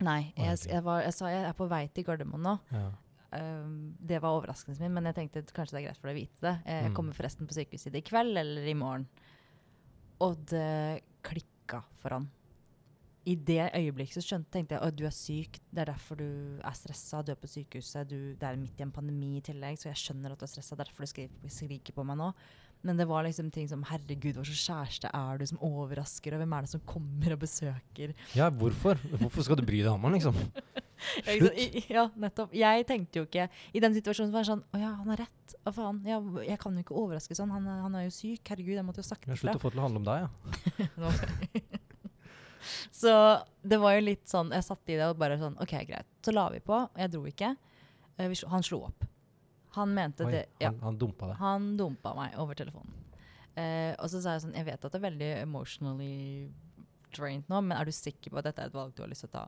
Nei, 0.00 0.32
jeg, 0.36 0.58
jeg, 0.70 0.82
var, 0.82 1.02
jeg 1.04 1.12
sa 1.12 1.28
jeg 1.28 1.44
er 1.44 1.52
på 1.58 1.66
vei 1.68 1.82
til 1.92 2.04
Gardermoen 2.08 2.42
nå. 2.46 2.58
Ja. 2.72 2.86
Um, 3.30 3.74
det 4.00 4.18
var 4.24 4.32
overraskelsen 4.40 4.82
min, 4.82 4.94
men 4.96 5.04
jeg 5.06 5.14
tenkte 5.20 5.42
kanskje 5.54 5.76
det 5.76 5.82
er 5.82 5.88
greit 5.90 6.00
for 6.00 6.08
deg 6.10 6.16
å 6.16 6.20
vite 6.22 6.40
det. 6.42 6.54
Eh, 6.64 6.78
Jeg 6.82 6.90
Mm. 6.90 6.94
kommer 6.96 7.14
forresten 7.14 7.46
på 7.46 7.54
sykehuset 7.54 7.94
i 7.94 8.00
kveld 8.02 8.36
eller 8.40 8.64
i 8.66 8.74
morgen. 8.74 9.04
Og 10.20 10.40
det 10.50 11.02
klikka 11.22 11.82
for 12.02 12.16
han. 12.16 12.26
I 13.30 13.36
det 13.36 13.60
øyeblikket 13.76 14.16
så 14.18 14.22
skjønte, 14.24 14.50
tenkte 14.56 14.74
jeg 14.74 14.82
at 14.88 14.96
du 14.98 15.04
er 15.06 15.14
syk, 15.14 15.58
det 15.70 15.82
er 15.84 15.90
derfor 15.92 16.18
du 16.18 16.24
er 16.66 16.74
stressa, 16.78 17.20
du 17.22 17.30
er 17.34 17.38
på 17.38 17.50
sykehuset, 17.52 18.08
du, 18.10 18.16
det 18.40 18.48
er 18.48 18.58
midt 18.58 18.80
i 18.80 18.86
en 18.86 18.90
pandemi 18.96 19.36
i 19.38 19.44
tillegg, 19.46 19.78
så 19.78 19.90
jeg 19.92 20.00
skjønner 20.02 20.34
at 20.34 20.40
du 20.42 20.46
er 20.48 20.50
stressa, 20.54 20.78
derfor 20.80 21.06
du 21.06 21.10
skriker, 21.12 21.52
skriker 21.52 21.94
på 21.96 22.06
meg 22.08 22.18
nå. 22.18 22.32
Men 22.80 22.96
det 22.96 23.04
var 23.10 23.26
liksom 23.26 23.50
ting 23.52 23.66
som 23.68 23.82
herregud, 23.84 24.38
hva 24.38 24.42
slags 24.48 24.62
kjæreste 24.64 25.08
er 25.12 25.36
du 25.42 25.44
som 25.50 25.58
overrasker, 25.66 26.32
og 26.32 26.40
hvem 26.40 26.54
er 26.56 26.64
det 26.64 26.70
som 26.72 26.80
kommer 26.88 27.34
og 27.36 27.42
besøker? 27.42 28.14
ja, 28.32 28.46
hvorfor? 28.48 28.96
Hvorfor 29.20 29.44
skal 29.44 29.60
du 29.60 29.66
bry 29.68 29.82
deg 29.84 29.90
om 29.92 30.06
han, 30.08 30.16
liksom? 30.16 30.38
I- 31.28 31.84
Ja, 31.92 32.06
nettopp. 32.20 32.52
Jeg 32.56 32.84
tenkte 32.88 33.20
jo 33.22 33.24
ikke 33.28 33.46
I 33.72 33.80
den 33.80 33.94
situasjonen 33.96 34.32
var 34.34 34.42
det 34.44 34.50
sånn 34.50 34.60
Å 34.76 34.80
ja, 34.82 34.90
han 34.98 35.08
har 35.08 35.22
rett. 35.22 35.54
Å 35.64 35.72
faen? 35.72 36.02
Ja, 36.08 36.18
jeg 36.44 36.58
kan 36.60 36.76
jo 36.76 36.82
ikke 36.84 36.96
overraske 37.00 37.36
sånn. 37.38 37.52
Han, 37.56 37.64
han 37.84 37.96
er 38.00 38.04
jo 38.08 38.12
syk. 38.12 38.42
Herregud, 38.52 38.76
jeg 38.76 38.84
måtte 38.88 39.00
jo 39.04 39.08
sagt 39.08 39.24
det. 39.28 39.38
Slutt 39.40 39.56
å 39.56 39.62
få 39.62 39.70
det 39.72 39.78
til 39.78 39.80
å 39.80 39.86
handle 39.86 40.02
om 40.02 40.08
deg, 40.10 40.26
ja. 40.26 41.78
Så 43.00 43.12
det 43.64 43.78
var 43.80 43.94
jo 43.96 44.02
litt 44.04 44.26
sånn 44.28 44.50
Jeg 44.52 44.64
satt 44.66 44.90
i 44.92 44.96
det 44.98 45.06
og 45.08 45.18
bare 45.20 45.38
sånn 45.40 45.54
OK, 45.62 45.72
greit. 45.88 46.08
Så 46.26 46.34
la 46.36 46.48
vi 46.52 46.60
på. 46.64 46.82
Jeg 47.00 47.12
dro 47.14 47.22
ikke. 47.30 47.54
Eh, 48.18 48.32
slo, 48.36 48.48
han 48.52 48.64
slo 48.66 48.82
opp. 48.90 49.06
Han 49.78 49.92
mente 49.94 50.26
Oi, 50.26 50.32
det 50.34 50.42
Ja. 50.60 50.68
han, 50.72 50.80
han 50.82 50.98
dumpa 50.98 51.28
deg. 51.30 51.36
Han 51.40 51.68
dumpa 51.78 52.12
meg 52.18 52.34
over 52.42 52.58
telefonen. 52.58 52.92
Eh, 53.56 53.94
og 53.98 54.10
så 54.10 54.20
sa 54.22 54.34
jeg 54.36 54.42
sånn 54.44 54.54
Jeg 54.58 54.66
vet 54.66 54.84
at 54.84 54.92
det 54.92 54.98
er 55.00 55.06
veldig 55.10 55.30
emotionally 55.42 56.48
drained 57.14 57.48
nå, 57.50 57.58
men 57.66 57.74
er 57.78 57.84
du 57.88 57.90
sikker 57.94 58.30
på 58.30 58.38
at 58.38 58.46
dette 58.50 58.62
er 58.62 58.70
et 58.70 58.74
valg 58.76 58.92
du 58.94 59.02
har 59.02 59.08
lyst 59.10 59.24
til 59.26 59.30
å 59.32 59.36
ta? 59.40 59.46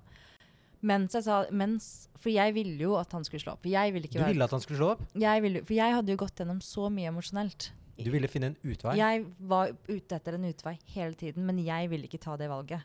Mens 0.83 1.15
jeg 1.15 1.23
sa 1.29 1.45
mens, 1.55 2.09
For 2.19 2.31
jeg 2.35 2.55
ville 2.57 2.81
jo 2.89 2.97
at 2.99 3.13
han 3.15 3.23
skulle 3.27 3.43
slå 3.45 3.53
opp. 3.55 3.67
Jeg 3.71 3.93
ville 3.95 4.09
Du 4.09 4.11
ikke 4.11 4.23
være 4.25 4.33
ville 4.35 4.49
at 4.49 4.51
han 4.57 4.61
skulle 4.65 4.81
slå 4.81 4.89
opp? 4.97 5.05
jeg 5.15 5.43
ville, 5.44 5.63
For 5.65 5.75
jeg 5.77 5.94
hadde 5.94 6.11
jo 6.11 6.17
gått 6.25 6.41
gjennom 6.43 6.59
så 6.65 6.89
mye 6.91 7.13
emosjonelt. 7.13 7.71
Du 8.03 8.11
ville 8.11 8.27
finne 8.27 8.49
en 8.51 8.56
utvei? 8.65 8.97
Jeg 8.99 9.27
var 9.39 9.71
ute 9.87 10.17
etter 10.17 10.35
en 10.35 10.49
utvei 10.49 10.79
hele 10.94 11.15
tiden, 11.15 11.44
men 11.47 11.59
jeg 11.63 11.91
ville 11.93 12.09
ikke 12.09 12.19
ta 12.19 12.35
det 12.41 12.49
valget. 12.51 12.82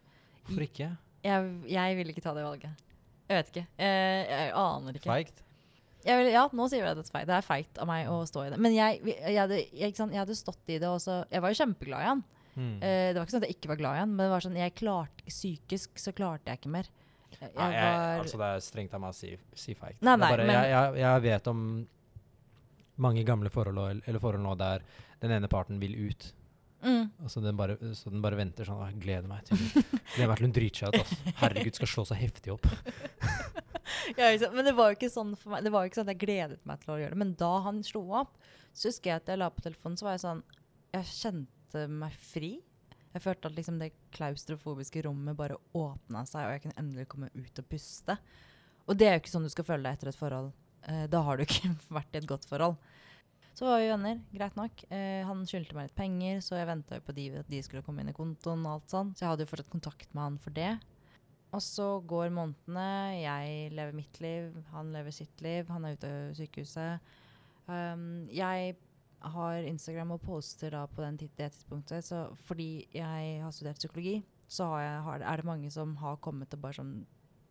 Hvorfor 0.48 0.64
ikke? 0.68 0.90
Jeg, 1.28 1.50
jeg 1.68 1.98
vil 2.00 2.14
ikke 2.14 2.24
ta 2.24 2.34
det 2.38 2.46
valget. 2.46 2.86
Jeg 3.28 3.42
vet 3.42 3.52
ikke. 3.52 3.66
Jeg, 3.84 4.24
jeg 4.32 4.56
aner 4.56 4.98
ikke. 5.00 5.10
Feigt? 5.12 5.44
Vil, 6.08 6.30
ja, 6.32 6.46
nå 6.56 6.68
sier 6.72 6.86
vi 6.86 6.92
at 6.94 7.00
det 7.00 7.04
er 7.04 7.12
feigt. 7.12 7.28
Det 7.28 7.36
er 7.36 7.44
feigt 7.44 7.80
av 7.84 7.90
meg 7.90 8.08
å 8.08 8.22
stå 8.30 8.46
i 8.46 8.52
det. 8.54 8.60
Men 8.64 8.76
jeg, 8.76 9.02
jeg, 9.10 9.34
hadde, 9.36 9.58
jeg, 9.76 9.96
jeg 9.98 10.22
hadde 10.22 10.38
stått 10.40 10.72
i 10.72 10.78
det, 10.80 10.88
og 10.88 11.02
så 11.04 11.18
Jeg 11.34 11.44
var 11.44 11.52
jo 11.52 11.60
kjempeglad 11.60 12.06
i 12.06 12.08
han. 12.14 12.22
Mm. 12.56 12.70
Uh, 12.80 12.86
det 12.86 13.18
var 13.18 13.26
ikke 13.26 13.36
sånn 13.36 13.44
at 13.44 13.50
jeg 13.52 13.58
ikke 13.58 13.72
var 13.74 13.82
glad 13.82 13.98
i 13.98 14.02
han, 14.06 14.14
men 14.16 14.24
det 14.24 14.32
var 14.32 14.46
sånn, 14.46 14.56
jeg 14.62 14.76
klarte, 14.80 15.26
psykisk 15.28 16.00
så 16.02 16.14
klarte 16.16 16.50
jeg 16.54 16.62
ikke 16.62 16.72
mer. 16.78 16.88
Jeg, 17.36 17.52
Nei, 17.58 17.68
jeg, 17.76 18.22
altså 18.24 18.40
det 18.40 18.48
er 18.48 18.64
strengt 18.66 18.96
av 18.96 19.04
meg 19.04 19.12
å 19.14 19.18
si, 19.18 19.34
si 19.60 19.76
feigt. 19.78 20.00
Nei, 20.00 20.16
nei, 20.16 20.32
bare, 20.32 20.48
men- 20.48 20.56
jeg, 20.56 20.72
jeg, 20.72 20.96
jeg 21.04 21.26
vet 21.28 21.52
om 21.52 21.62
mange 23.04 23.26
gamle 23.28 23.52
forhold, 23.54 24.02
eller 24.08 24.24
forhold 24.24 24.46
nå 24.48 24.56
der 24.58 24.86
den 25.22 25.36
ene 25.36 25.50
parten 25.52 25.78
vil 25.82 25.94
ut. 26.08 26.32
Mm, 26.84 27.06
Altså 27.24 27.42
den 27.42 27.58
bare, 27.58 27.78
så 27.98 28.12
den 28.14 28.22
bare 28.24 28.38
venter 28.40 28.68
sånn 28.68 28.84
Jeg 28.86 29.00
gleder 29.02 29.30
meg 29.32 29.48
til 29.48 29.58
Gleder 29.60 30.30
meg 30.30 30.40
til 30.40 30.48
hun 30.48 30.54
driter 30.56 30.84
seg 30.84 30.94
ut. 30.94 31.00
Altså. 31.02 31.34
Herregud, 31.42 31.80
skal 31.80 31.92
slå 31.92 32.06
seg 32.10 32.22
heftig 32.22 32.54
opp. 32.54 32.68
ja, 34.20 34.30
men 34.54 34.68
det 34.68 34.76
var 34.78 34.92
jo 34.92 35.00
ikke 35.00 35.12
sånn 35.12 35.34
for 35.40 35.54
meg. 35.54 35.66
Det 35.66 35.74
var 35.74 35.84
jo 35.84 35.92
ikke 35.92 36.00
sånn 36.00 36.08
at 36.08 36.14
jeg 36.16 36.24
gledet 36.24 36.62
meg 36.70 36.84
til 36.84 36.94
å 36.94 37.00
gjøre 37.02 37.16
det. 37.16 37.22
Men 37.24 37.34
da 37.40 37.52
han 37.68 37.82
slo 37.86 38.04
opp, 38.22 38.38
så 38.72 38.92
husker 38.92 39.12
jeg 39.12 39.24
at 39.24 39.32
jeg 39.34 39.42
la 39.42 39.50
på 39.54 39.66
telefonen, 39.66 39.98
så 40.00 40.08
var 40.08 40.18
jeg 40.18 40.26
sånn 40.26 40.44
Jeg 40.96 41.12
kjente 41.12 41.86
meg 41.92 42.20
fri. 42.22 42.52
Jeg 43.16 43.24
følte 43.24 43.50
at 43.50 43.58
liksom 43.58 43.80
det 43.82 43.94
klaustrofobiske 44.14 45.02
rommet 45.08 45.38
bare 45.38 45.58
åpna 45.78 46.22
seg, 46.30 46.46
og 46.46 46.54
jeg 46.54 46.64
kunne 46.68 46.80
endelig 46.84 47.08
komme 47.10 47.32
ut 47.34 47.62
og 47.64 47.70
puste. 47.72 48.18
Og 48.88 49.00
det 49.00 49.08
er 49.08 49.18
jo 49.18 49.24
ikke 49.24 49.34
sånn 49.34 49.48
du 49.48 49.52
skal 49.52 49.68
føle 49.68 49.88
deg 49.88 49.98
etter 49.98 50.12
et 50.12 50.20
forhold. 50.20 50.54
Eh, 50.88 51.06
da 51.12 51.24
har 51.26 51.38
du 51.38 51.44
ikke 51.48 51.74
vært 51.98 52.16
i 52.16 52.22
et 52.22 52.30
godt 52.30 52.48
forhold. 52.50 52.78
Så 53.58 53.66
var 53.66 53.80
vi 53.82 53.88
venner, 53.90 54.20
greit 54.30 54.54
nok. 54.54 54.84
Eh, 54.94 55.24
han 55.26 55.40
skyldte 55.50 55.74
meg 55.74 55.88
litt 55.88 55.98
penger, 55.98 56.44
så 56.46 56.60
jeg 56.60 56.68
venta 56.70 57.00
på 57.02 57.16
de, 57.18 57.24
at 57.40 57.48
de 57.50 57.62
skulle 57.66 57.82
komme 57.82 58.04
inn 58.04 58.12
i 58.12 58.14
kontoen. 58.14 58.62
og 58.68 58.76
alt 58.76 58.94
sånt. 58.94 59.18
Så 59.18 59.26
jeg 59.26 59.32
hadde 59.32 59.48
jo 59.48 59.50
fortsatt 59.50 59.72
kontakt 59.74 60.14
med 60.14 60.22
han 60.22 60.38
for 60.44 60.54
det. 60.54 60.76
Og 61.56 61.64
så 61.66 61.88
går 62.06 62.36
månedene, 62.36 62.90
jeg 63.24 63.72
lever 63.74 63.98
mitt 63.98 64.20
liv, 64.22 64.52
han 64.76 64.92
lever 64.94 65.16
sitt 65.16 65.42
liv, 65.42 65.72
han 65.74 65.88
er 65.88 65.98
ute 65.98 66.12
av 66.12 66.38
sykehuset. 66.38 67.10
Um, 67.66 68.28
jeg 68.30 68.76
har 69.34 69.66
Instagram 69.66 70.14
og 70.20 70.22
poster 70.28 70.76
da 70.76 70.84
på 70.92 71.02
det 71.02 71.32
tidspunktet, 71.40 72.06
så 72.06 72.28
fordi 72.46 72.86
jeg 72.94 73.40
har 73.42 73.56
studert 73.56 73.82
psykologi, 73.82 74.20
så 74.48 74.70
har 74.76 74.84
jeg, 74.84 75.02
har, 75.08 75.26
er 75.32 75.42
det 75.42 75.50
mange 75.50 75.72
som 75.74 75.96
har 76.04 76.22
kommet 76.22 76.54
og 76.54 76.62
bare 76.62 76.78
sånn 76.78 76.98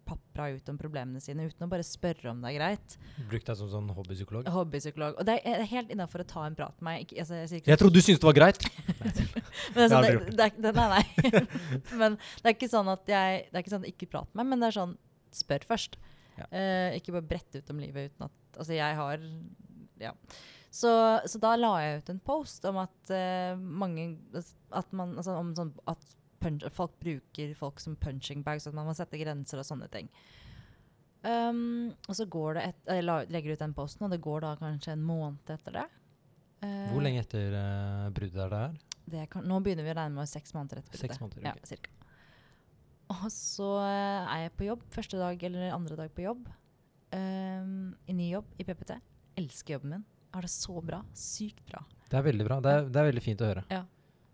papra 0.07 0.49
ut 0.55 0.69
om 0.71 0.79
problemene 0.79 1.21
sine 1.23 1.47
uten 1.49 1.67
å 1.67 1.71
bare 1.71 1.85
spørre 1.87 2.31
om 2.31 2.43
det 2.45 2.53
er 2.53 2.57
greit. 2.59 2.97
Brukt 3.31 3.49
deg 3.51 3.59
som 3.59 3.71
sånn 3.73 3.89
hobbypsykolog? 3.97 4.49
Hobbypsykolog. 4.55 5.19
Og 5.21 5.29
det 5.29 5.39
er, 5.43 5.65
helt 5.71 5.93
innafor 5.93 6.23
å 6.23 6.29
ta 6.29 6.45
en 6.47 6.57
prat 6.59 6.77
med 6.81 6.89
meg. 6.89 7.07
Ikke, 7.07 7.19
altså, 7.25 7.41
jeg, 7.43 7.65
Jeg 7.67 7.81
trodde 7.81 7.99
du 7.99 8.05
syntes 8.05 8.23
det 8.23 8.29
var 8.29 8.39
greit! 8.39 8.67
Men 9.75 9.81
det 9.81 9.87
Jeg 9.87 9.93
sånn, 9.93 9.97
aldri 9.99 10.17
det, 10.17 10.37
det, 10.39 10.51
det, 10.63 10.75
nei, 10.77 10.89
nei. 10.93 11.45
men 12.01 12.17
det 12.19 12.51
er 12.51 12.55
ikke 12.55 12.69
sånn 12.71 12.89
at 12.93 13.09
jeg 13.09 13.39
Det 13.49 13.57
er 13.57 13.65
ikke 13.65 13.73
sånn 13.73 13.87
ikke 13.89 14.09
prat 14.13 14.29
med 14.33 14.43
meg, 14.43 14.51
men 14.51 14.63
det 14.63 14.69
er 14.69 14.77
sånn 14.77 14.93
spør 15.35 15.65
først. 15.69 15.97
Ja. 16.37 16.47
Uh, 16.51 16.91
ikke 16.99 17.15
bare 17.17 17.29
brette 17.31 17.63
ut 17.63 17.73
om 17.73 17.81
livet 17.81 18.13
uten 18.13 18.29
at 18.29 18.61
Altså, 18.61 18.77
jeg 18.77 18.99
har 19.01 19.25
Ja. 20.01 20.13
Så, 20.77 20.93
så 21.25 21.41
da 21.41 21.55
la 21.57 21.73
jeg 21.81 22.03
ut 22.03 22.13
en 22.13 22.21
post 22.25 22.65
om 22.69 22.83
at 22.83 23.13
uh, 23.13 23.57
mange 23.57 24.11
At 24.71 24.93
man 24.97 25.17
Altså 25.17 25.37
om 25.41 25.55
sånn 25.57 25.73
at 25.89 26.17
punch, 26.43 26.67
folk 26.75 26.97
bruker 27.03 27.55
folk 27.59 27.81
som 27.83 27.97
punching 28.01 28.43
bags, 28.47 28.67
at 28.67 28.77
man 28.77 28.89
må 28.89 28.95
sette 28.97 29.21
grenser 29.21 29.63
og 29.63 29.69
sånne 29.69 29.89
ting. 29.93 30.11
Um, 31.27 31.95
og 32.07 32.15
så 32.15 32.27
går 32.31 32.55
det 32.55 32.63
et, 32.69 32.91
Jeg 33.01 33.05
legger 33.35 33.57
ut 33.57 33.63
den 33.65 33.73
posten, 33.75 34.05
og 34.07 34.13
det 34.13 34.21
går 34.23 34.45
da 34.45 34.53
kanskje 34.61 34.95
en 34.95 35.07
måned 35.07 35.51
etter 35.51 35.81
det. 35.81 35.87
Uh, 36.63 36.93
Hvor 36.93 37.03
lenge 37.03 37.25
etter 37.25 37.57
uh, 37.57 38.13
bruddet 38.15 38.45
er 38.45 38.53
det 38.53 38.61
her? 38.67 38.77
det 39.07 39.27
kan, 39.31 39.47
nå 39.47 39.61
begynner 39.63 39.87
vi 39.87 39.93
å 39.93 39.97
regne 40.01 40.19
med 40.19 40.31
seks 40.31 40.55
måneder 40.57 40.83
etter 40.83 40.99
Seks 40.99 41.21
bruddet. 41.21 41.39
okay. 41.39 41.47
Ja, 41.47 41.69
cirka. 41.69 41.93
Og 43.15 43.29
så 43.31 43.69
eh, 43.87 44.33
er 44.35 44.41
jeg 44.43 44.55
på 44.59 44.67
jobb 44.67 44.81
første 44.91 45.19
dag 45.21 45.43
eller 45.47 45.75
andre 45.77 45.99
dag 46.01 46.15
på 46.15 46.25
jobb. 46.25 46.49
Um, 47.15 47.93
I 48.11 48.17
ny 48.19 48.33
jobb 48.33 48.49
i 48.59 48.67
PPT. 48.67 48.97
Elsker 49.39 49.77
jobben 49.77 49.95
min. 49.95 50.07
Har 50.35 50.43
det 50.43 50.51
så 50.51 50.83
bra. 50.83 51.05
Sykt 51.15 51.63
bra. 51.71 51.85
Det 52.11 52.19
er 52.19 52.27
veldig 52.27 52.47
bra. 52.49 52.59
Det 52.65 52.73
er, 52.73 52.89
det 52.91 53.01
er 53.01 53.09
veldig 53.13 53.23
fint 53.23 53.45
å 53.45 53.53
høre. 53.53 53.63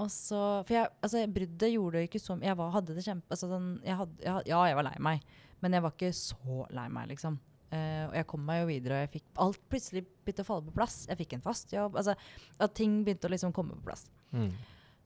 Og 0.02 0.10
så, 0.10 0.40
for 0.66 0.74
jeg, 0.74 0.90
altså, 1.04 1.22
Bruddet 1.30 1.70
gjorde 1.70 2.00
det 2.00 2.08
ikke 2.08 2.20
så 2.22 2.34
Jeg 2.42 2.58
var, 2.58 2.72
hadde 2.74 2.96
det 2.96 3.04
kjempe 3.04 3.34
altså, 3.34 3.48
sånn, 3.52 3.70
jeg 3.86 3.98
hadde, 4.00 4.18
jeg, 4.24 4.44
Ja, 4.50 4.60
jeg 4.66 4.78
var 4.78 4.86
lei 4.88 4.94
meg, 5.04 5.24
men 5.62 5.76
jeg 5.76 5.84
var 5.84 5.94
ikke 5.94 6.12
så 6.16 6.64
lei 6.74 6.86
meg, 6.90 7.10
liksom. 7.12 7.38
Uh, 7.72 8.04
og 8.10 8.16
jeg 8.18 8.26
kom 8.28 8.42
meg 8.44 8.58
jo 8.60 8.68
videre, 8.68 8.96
og 8.98 9.04
jeg 9.06 9.12
fikk 9.14 9.38
alt 9.40 9.60
plutselig 9.72 10.02
begynte 10.04 10.44
å 10.44 10.48
falle 10.48 10.66
på 10.66 10.74
plass. 10.76 10.96
Jeg 11.08 11.20
fikk 11.22 11.38
en 11.38 11.44
fast 11.44 11.70
jobb. 11.72 11.94
altså 11.96 12.16
At 12.60 12.74
ting 12.76 12.98
begynte 13.06 13.30
å 13.30 13.32
liksom 13.32 13.54
komme 13.56 13.78
på 13.78 13.86
plass. 13.86 14.08
Mm. 14.34 14.50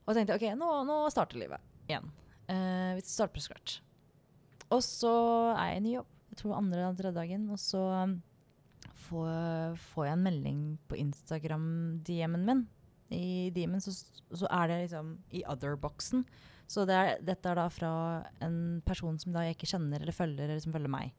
Og 0.02 0.10
jeg 0.10 0.18
tenkte 0.18 0.38
ok, 0.38 0.46
nå, 0.58 0.70
nå 0.88 0.96
starter 1.14 1.38
livet 1.38 1.62
igjen. 1.86 2.08
Uh, 2.48 2.96
vi 2.96 3.04
starter 3.06 3.36
på 3.36 3.44
scratch. 3.44 3.78
Og 4.74 4.82
så 4.82 5.12
er 5.52 5.74
jeg 5.74 5.78
i 5.78 5.84
ny 5.84 5.92
jobb, 5.98 6.10
jeg 6.32 6.40
tror 6.40 6.56
andre 6.56 6.80
eller 6.80 6.98
tredje 6.98 7.18
dagen. 7.20 7.46
Og 7.54 7.62
så 7.62 7.82
um, 8.02 8.16
får, 9.06 9.78
får 9.92 10.08
jeg 10.08 10.16
en 10.16 10.26
melding 10.26 10.64
på 10.90 10.98
Instagram-DM-en 11.04 12.48
min. 12.50 12.66
I 13.14 13.50
DM-en 13.54 13.82
så, 13.82 13.92
så 14.34 14.48
er 14.50 14.70
det 14.70 14.78
liksom 14.86 15.12
i 15.34 15.44
other-boksen. 15.46 16.25
Så 16.66 16.82
det 16.88 16.96
er, 16.98 17.20
dette 17.22 17.50
er 17.50 17.58
da 17.60 17.68
fra 17.70 17.90
en 18.42 18.80
person 18.86 19.18
som 19.22 19.34
da 19.34 19.44
jeg 19.46 19.56
ikke 19.56 19.70
kjenner 19.70 20.02
eller 20.02 20.16
følger, 20.16 20.48
eller 20.48 20.62
som 20.62 20.75
følger 20.75 20.90
meg. 20.90 21.12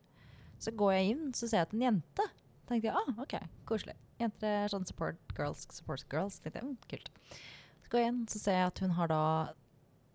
Så 0.60 0.74
går 0.76 0.94
jeg 0.98 1.14
inn, 1.14 1.30
så 1.38 1.48
ser 1.48 1.62
jeg 1.62 1.70
at 1.70 1.76
en 1.78 1.86
jente. 1.86 2.26
tenkte 2.68 2.90
jeg, 2.90 2.98
ah, 3.00 3.22
ok, 3.24 3.38
koselig. 3.70 3.96
Jenter 4.20 4.64
er 4.66 4.74
sånn 4.74 4.88
support 4.90 5.20
girls, 5.38 5.68
support 5.72 6.04
girls. 6.12 6.42
tenkte 6.42 6.60
jeg, 6.60 6.68
mm, 6.68 6.90
kult. 6.92 7.12
Så 7.86 7.94
går 7.94 8.04
jeg 8.04 8.12
inn, 8.12 8.24
så 8.28 8.42
ser 8.42 8.58
jeg 8.58 8.72
at 8.74 8.82
hun 8.84 8.98
har 8.98 9.12
da 9.14 9.24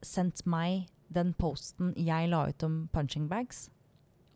sendt 0.05 0.43
meg 0.45 0.91
den 1.13 1.33
posten 1.39 1.93
jeg 1.97 2.29
la 2.33 2.47
ut 2.51 2.67
om 2.67 2.83
punching 2.93 3.31
bags. 3.31 3.71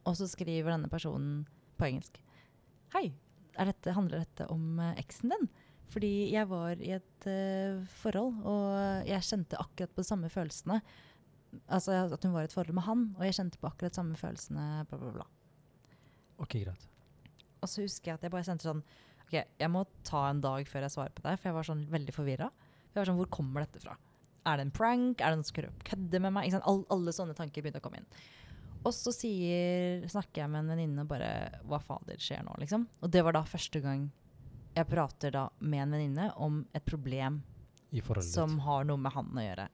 Og 0.07 0.17
så 0.17 0.29
skriver 0.31 0.71
denne 0.71 0.89
personen 0.89 1.45
på 1.77 1.91
engelsk. 1.91 2.21
Hei, 2.95 3.11
dette, 3.59 3.97
handler 3.97 4.23
dette 4.23 4.47
om 4.53 4.79
eh, 4.81 4.95
eksen 5.03 5.33
din? 5.35 5.49
Fordi 5.93 6.13
jeg 6.33 6.49
var 6.51 6.81
i 6.83 6.93
et 6.97 7.29
uh, 7.31 7.83
forhold, 8.03 8.41
og 8.49 9.07
jeg 9.09 9.27
kjente 9.29 9.61
akkurat 9.61 9.93
på 9.95 10.03
de 10.03 10.09
samme 10.09 10.31
følelsene. 10.33 10.81
Altså 11.73 11.95
at 12.13 12.27
hun 12.27 12.35
var 12.35 12.45
i 12.45 12.51
et 12.51 12.55
forhold 12.55 12.77
med 12.77 12.85
han, 12.89 13.09
og 13.17 13.25
jeg 13.25 13.39
kjente 13.39 13.61
på 13.63 13.71
akkurat 13.71 13.97
samme 13.97 14.19
følelsene, 14.19 14.85
bla, 14.91 14.99
bla, 15.01 15.13
bla. 15.21 15.27
Ok, 16.43 16.59
greit. 16.59 16.89
Og 17.63 17.71
så 17.71 17.85
husker 17.87 18.13
jeg 18.13 18.19
at 18.19 18.27
jeg 18.27 18.35
bare 18.35 18.47
sendte 18.47 18.69
sånn 18.69 18.83
Ok, 19.27 19.33
jeg 19.35 19.71
må 19.73 19.81
ta 20.07 20.29
en 20.29 20.39
dag 20.39 20.69
før 20.71 20.85
jeg 20.87 20.95
svarer 20.95 21.15
på 21.17 21.25
deg, 21.25 21.39
for 21.41 21.49
jeg 21.49 21.55
var 21.57 21.67
sånn 21.67 21.81
veldig 21.91 22.13
forvirra. 22.15 22.47
Sånn, 22.95 23.17
Hvor 23.19 23.31
kommer 23.35 23.65
dette 23.65 23.81
fra? 23.83 23.97
Er 24.47 24.61
det 24.61 24.69
en 24.69 24.75
prank? 24.77 25.19
Er 25.19 25.35
det 25.35 25.41
noen 25.41 25.49
som 25.49 25.81
kødder 25.89 26.23
med 26.23 26.35
meg? 26.37 26.55
All, 26.63 26.85
alle 26.95 27.15
sånne 27.15 27.35
tanker 27.35 27.65
begynte 27.65 27.81
å 27.83 27.85
komme 27.85 27.99
inn. 27.99 28.07
Og 28.87 28.95
så 28.95 29.11
sier, 29.11 30.05
snakker 30.07 30.45
jeg 30.45 30.53
med 30.53 30.63
en 30.63 30.71
venninne 30.71 31.03
og 31.03 31.11
bare 31.11 31.31
Hva 31.67 31.81
fader 31.83 32.21
skjer 32.23 32.45
nå, 32.47 32.55
liksom? 32.63 32.87
Og 33.03 33.11
det 33.11 33.25
var 33.27 33.35
da 33.35 33.43
første 33.49 33.83
gang 33.83 34.07
jeg 34.77 34.89
prater 34.91 35.33
da 35.33 35.47
med 35.65 35.87
en 35.87 35.97
venninne 35.97 36.29
om 36.43 36.61
et 36.77 36.85
problem 36.85 37.41
I 37.97 38.03
som 38.25 38.59
har 38.67 38.85
noe 38.85 39.01
med 39.01 39.15
han 39.15 39.31
å 39.33 39.45
gjøre. 39.45 39.67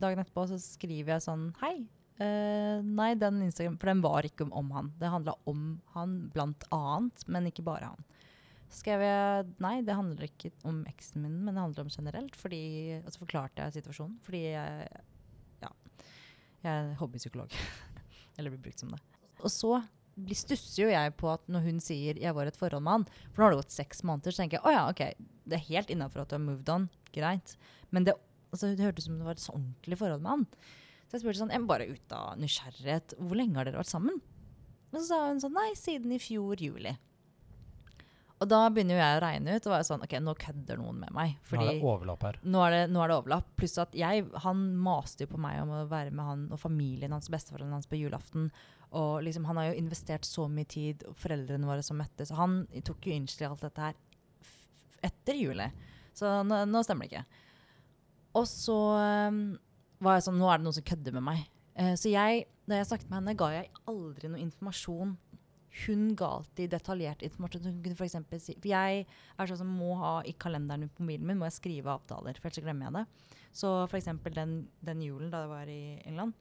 Dagen 0.00 0.22
etterpå 0.22 0.46
så 0.48 0.58
skriver 0.62 1.16
jeg 1.16 1.24
sånn 1.26 1.48
Hei. 1.60 1.76
Uh, 2.18 2.82
nei, 2.82 3.12
den 3.14 3.44
Instagram 3.44 3.76
For 3.78 3.92
den 3.92 4.00
var 4.02 4.26
ikke 4.26 4.46
om, 4.46 4.54
om 4.56 4.70
han. 4.74 4.92
Det 4.98 5.10
handla 5.12 5.36
om 5.50 5.66
han 5.94 6.16
blant 6.34 6.64
annet, 6.74 7.26
men 7.30 7.50
ikke 7.50 7.66
bare 7.66 7.92
han. 7.92 8.06
Så 8.68 8.82
skrev 8.82 9.04
jeg 9.04 9.52
nei, 9.64 9.78
det 9.84 9.96
handler 9.96 10.26
ikke 10.26 10.50
om 10.68 10.80
eksen 10.90 11.22
min, 11.24 11.36
men 11.44 11.54
det 11.54 11.62
handler 11.62 11.86
om 11.86 11.92
generelt. 11.92 12.34
Fordi, 12.36 12.62
og 13.04 13.12
så 13.12 13.22
forklarte 13.22 13.64
jeg 13.64 13.78
situasjonen. 13.78 14.18
Fordi 14.24 14.42
jeg 14.46 14.88
Ja. 15.62 15.70
Jeg 16.64 16.72
er 16.72 16.96
hobbypsykolog. 16.98 17.54
Eller 18.38 18.54
blir 18.54 18.64
brukt 18.66 18.80
som 18.80 18.90
det. 18.94 19.00
Og 19.38 19.52
så 19.52 19.76
stusser 20.34 20.82
jo 20.82 20.88
jeg 20.90 21.14
på 21.20 21.30
at 21.32 21.44
når 21.48 21.66
hun 21.66 21.80
sier 21.80 22.18
'jeg 22.18 22.34
var 22.34 22.44
i 22.44 22.52
et 22.52 22.56
forhold 22.56 22.82
med 22.82 22.92
han', 22.92 23.08
for 23.32 23.42
nå 23.42 23.44
har 23.44 23.50
det 23.54 23.62
gått 23.62 23.76
seks 23.76 24.02
måneder, 24.02 24.32
så 24.32 24.42
tenker 24.42 24.58
jeg 24.58 24.66
å 24.66 24.72
ja, 24.74 24.88
ok, 24.90 25.14
det 25.46 25.56
er 25.58 25.68
helt 25.68 25.90
innafor 25.90 26.22
at 26.22 26.28
du 26.28 26.36
har 26.36 26.44
moved 26.44 26.68
on. 26.68 26.88
Greit. 27.12 27.56
Men 27.90 28.04
det, 28.04 28.14
altså, 28.52 28.74
det 28.76 28.84
hørtes 28.84 29.06
ut 29.06 29.10
som 29.10 29.18
det 29.18 29.24
var 29.24 29.38
et 29.38 29.40
så 29.40 29.54
ordentlig 29.54 29.98
forhold 29.98 30.22
med 30.22 30.30
han. 30.30 30.46
Så 31.08 31.16
jeg 31.16 31.20
spurte 31.22 31.40
sånn, 31.40 31.52
jeg 31.54 31.66
bare 31.66 31.88
ut 31.88 32.12
av 32.12 32.36
nysgjerrighet, 32.36 33.14
hvor 33.16 33.36
lenge 33.36 33.56
har 33.56 33.64
dere 33.64 33.80
vært 33.80 33.94
sammen? 33.94 34.20
Og 34.92 35.00
så 35.00 35.06
sa 35.06 35.28
hun 35.28 35.40
sånn, 35.40 35.56
nei, 35.56 35.70
siden 35.76 36.12
i 36.12 36.20
fjor 36.20 36.60
juli. 36.60 36.96
Og 38.38 38.46
da 38.46 38.60
begynner 38.70 38.94
jo 38.94 39.00
jeg 39.00 39.16
å 39.16 39.22
regne 39.24 39.54
ut, 39.56 39.66
og 39.66 39.72
var 39.72 39.86
sånn, 39.86 40.04
ok, 40.06 40.12
nå 40.22 40.34
kødder 40.38 40.78
noen 40.78 41.00
med 41.00 41.14
meg. 41.16 41.32
Nå 41.50 41.58
er 41.58 41.72
det 41.72 41.86
overlapp 41.90 42.26
her. 42.28 42.38
nå 42.44 42.60
er 42.62 42.74
det, 42.74 42.82
nå 42.94 43.02
er 43.02 43.10
det 43.10 43.16
overlapp. 43.18 43.48
Pluss 43.58 43.74
at 43.82 43.96
jeg, 43.98 44.28
han 44.44 44.60
maste 44.78 45.26
jo 45.26 45.32
på 45.32 45.40
meg 45.42 45.58
om 45.64 45.72
å 45.74 45.80
være 45.90 46.12
med 46.14 46.28
han 46.28 46.44
og 46.54 46.60
familien 46.62 47.16
hans, 47.16 47.30
besteforeldrene 47.34 47.80
hans 47.80 47.90
på 47.90 47.98
julaften. 47.98 48.52
Og 48.96 49.22
liksom, 49.26 49.44
han 49.44 49.58
har 49.60 49.68
jo 49.68 49.80
investert 49.82 50.24
så 50.24 50.46
mye 50.48 50.68
tid, 50.68 51.04
og 51.08 51.16
foreldrene 51.20 51.68
våre 51.68 51.84
som 51.84 51.98
møttes. 52.00 52.32
Han 52.36 52.62
tok 52.86 53.08
jo 53.08 53.16
inch 53.16 53.36
til 53.36 53.50
alt 53.50 53.64
dette 53.66 53.84
her 53.84 53.98
etter 55.04 55.36
juli. 55.38 55.68
Så 56.16 56.40
nå, 56.46 56.62
nå 56.66 56.82
stemmer 56.86 57.06
det 57.06 57.12
ikke. 57.12 57.44
Og 58.38 58.46
så 58.48 58.78
um, 59.28 59.42
var 60.04 60.18
jeg 60.18 60.28
sånn, 60.28 60.40
nå 60.40 60.48
er 60.50 60.60
det 60.60 60.66
noen 60.66 60.78
som 60.78 60.86
kødder 60.88 61.16
med 61.18 61.26
meg. 61.28 61.44
Uh, 61.78 61.94
så 61.98 62.10
jeg, 62.10 62.46
da 62.68 62.80
jeg 62.80 62.88
snakket 62.90 63.10
med 63.10 63.20
henne, 63.20 63.36
ga 63.38 63.50
jeg 63.54 63.70
aldri 63.90 64.32
noe 64.32 64.42
informasjon. 64.42 65.14
Hun 65.84 66.08
ga 66.18 66.32
alltid 66.38 66.72
detaljert 66.72 67.22
informasjon. 67.28 67.68
Hun 67.68 67.80
kunne 67.84 67.98
for, 67.98 68.40
si, 68.42 68.56
for 68.56 68.70
jeg 68.72 69.04
er 69.04 69.50
sånn 69.50 69.62
som 69.62 69.78
må 69.78 69.92
ha 70.00 70.16
i 70.26 70.34
kalenderen 70.40 70.90
på 70.90 71.04
mobilen 71.04 71.28
min 71.28 71.38
må 71.38 71.46
jeg 71.50 71.58
skrive 71.60 71.92
avtaler, 71.94 72.40
for 72.40 72.50
ellers 72.50 72.64
glemmer 72.64 72.88
jeg 72.88 72.98
det. 72.98 73.34
Så 73.60 73.72
eksempel 74.00 74.34
den, 74.36 74.58
den 74.84 75.04
julen 75.04 75.30
da 75.32 75.44
jeg 75.44 75.52
var 75.52 75.70
i 75.70 75.82
England, 76.08 76.34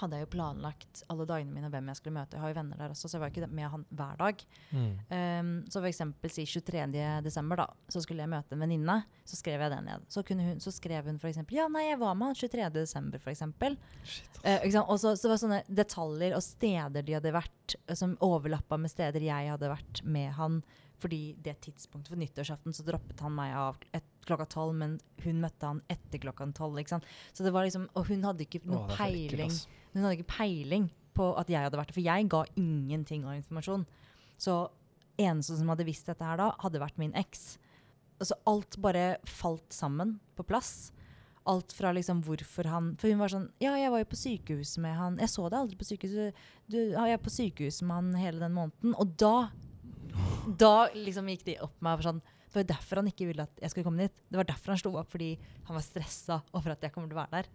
hadde 0.00 0.18
jeg 0.18 0.26
jo 0.26 0.32
planlagt 0.36 1.02
alle 1.12 1.26
dagene 1.28 1.54
mine 1.54 1.70
hvem 1.72 1.90
jeg 1.90 2.00
skulle 2.00 2.16
møte. 2.18 2.36
Jeg 2.36 2.44
har 2.44 2.52
jo 2.52 2.58
venner 2.58 2.80
der 2.80 2.94
også, 2.94 3.08
så 3.08 3.16
jeg 3.16 3.24
var 3.24 3.32
ikke 3.34 3.50
med 3.50 3.70
han 3.72 3.86
hver 3.90 4.20
dag. 4.20 4.46
Mm. 4.70 4.92
Um, 5.10 5.52
så 5.72 5.82
eksempel 5.90 6.32
si 6.32 6.46
23. 6.46 6.86
desember, 7.24 7.62
da, 7.62 7.68
så 7.92 8.02
skulle 8.04 8.24
jeg 8.24 8.32
møte 8.32 8.56
en 8.56 8.64
venninne. 8.66 8.98
Så 9.26 9.40
skrev 9.40 9.64
jeg 9.64 9.72
det 9.72 9.82
ned. 9.86 10.06
Så, 10.12 10.22
hun, 10.28 10.44
så 10.62 10.74
skrev 10.74 11.08
hun 11.10 11.18
eksempel 11.18 11.58
Ja, 11.58 11.66
nei, 11.72 11.88
jeg 11.88 12.00
var 12.02 12.14
med 12.18 12.30
han 12.30 12.38
23. 12.38 12.70
desember, 12.76 13.22
eksempel. 13.32 13.78
Shit, 14.04 14.36
Eh? 14.46 14.80
Og 14.82 15.00
så, 15.00 15.14
så 15.18 15.30
det 15.30 15.38
sånne 15.42 15.60
detaljer 15.66 16.36
og 16.36 16.44
steder 16.44 17.04
de 17.06 17.16
hadde 17.16 17.34
vært, 17.34 17.76
eh, 17.86 17.96
som 17.98 18.16
overlappa 18.24 18.78
med 18.80 18.92
steder 18.92 19.24
jeg 19.26 19.52
hadde 19.52 19.70
vært 19.72 20.02
med 20.06 20.34
han. 20.38 20.60
Fordi 21.02 21.36
det 21.44 21.58
tidspunktet 21.66 22.08
for 22.08 22.20
nyttårsaften 22.20 22.72
så 22.72 22.84
droppet 22.86 23.20
han 23.20 23.34
meg 23.36 23.52
av 23.58 23.82
et, 23.96 24.06
klokka 24.26 24.46
tolv, 24.50 24.72
men 24.74 24.96
hun 25.22 25.42
møtte 25.42 25.68
han 25.68 25.82
etter 25.92 26.22
klokka 26.22 26.48
tolv. 26.56 26.80
Så 26.88 27.44
det 27.44 27.52
var 27.54 27.66
liksom, 27.66 27.84
Og 27.94 28.08
hun 28.08 28.24
hadde 28.24 28.46
ikke 28.46 28.62
noe 28.64 28.88
er 28.96 29.04
ekkelt, 29.04 29.66
ass. 29.96 30.02
hun 30.02 30.06
hadde 30.06 30.20
ikke 30.20 30.36
peiling 30.36 30.90
på 31.16 31.30
at 31.40 31.48
jeg 31.48 31.64
hadde 31.64 31.78
vært 31.80 31.88
der, 31.88 31.96
for 31.96 32.04
jeg 32.04 32.28
ga 32.28 32.42
ingenting 32.56 33.24
av 33.24 33.38
informasjon. 33.38 33.86
Så 34.36 34.68
eneste 35.16 35.56
som 35.56 35.70
hadde 35.72 35.86
visst 35.88 36.06
dette 36.06 36.24
her 36.24 36.36
da, 36.36 36.50
hadde 36.60 36.82
vært 36.82 37.00
min 37.00 37.14
eks. 37.16 37.56
Altså 38.20 38.36
alt 38.48 38.76
bare 38.84 39.16
falt 39.28 39.72
sammen 39.72 40.18
på 40.36 40.44
plass. 40.44 40.92
Alt 41.46 41.72
fra 41.76 41.92
liksom 41.94 42.24
hvorfor 42.26 42.66
han 42.66 42.96
For 42.98 43.06
hun 43.06 43.20
var 43.22 43.30
sånn 43.30 43.44
Ja, 43.62 43.76
jeg 43.78 43.92
var 43.92 44.00
jo 44.00 44.08
på 44.10 44.18
sykehuset 44.18 44.80
med 44.82 44.96
han. 44.98 45.18
Jeg 45.22 45.30
så 45.30 45.44
deg 45.46 45.60
aldri 45.60 45.76
på 45.78 45.86
sykehuset. 45.86 46.40
Du, 46.66 46.78
ja, 46.80 47.04
jeg 47.06 47.20
er 47.20 47.22
på 47.22 47.30
sykehuset 47.30 47.86
med 47.86 47.94
han 47.94 48.16
hele 48.18 48.42
den 48.42 48.56
måneden. 48.56 48.96
Og 48.98 49.12
da 49.20 49.48
Da 50.58 50.88
liksom 50.96 51.30
gikk 51.30 51.44
de 51.46 51.58
opp 51.62 51.76
meg 51.84 52.02
sånn 52.02 52.18
Det 52.50 52.58
var 52.58 52.66
derfor 52.72 52.98
han 52.98 53.12
ikke 53.12 53.28
ville 53.30 53.46
at 53.46 53.62
jeg 53.62 53.70
skulle 53.70 53.86
komme 53.86 54.08
dit. 54.08 54.18
Det 54.26 54.40
var 54.40 54.48
derfor 54.48 54.74
han 54.74 54.80
slo 54.80 54.96
opp, 54.98 55.10
fordi 55.12 55.36
han 55.68 55.76
var 55.76 55.84
stressa 55.86 56.40
over 56.56 56.74
at 56.74 56.82
jeg 56.82 56.92
kommer 56.94 57.12
til 57.12 57.18
å 57.18 57.22
være 57.22 57.42
der. 57.42 57.50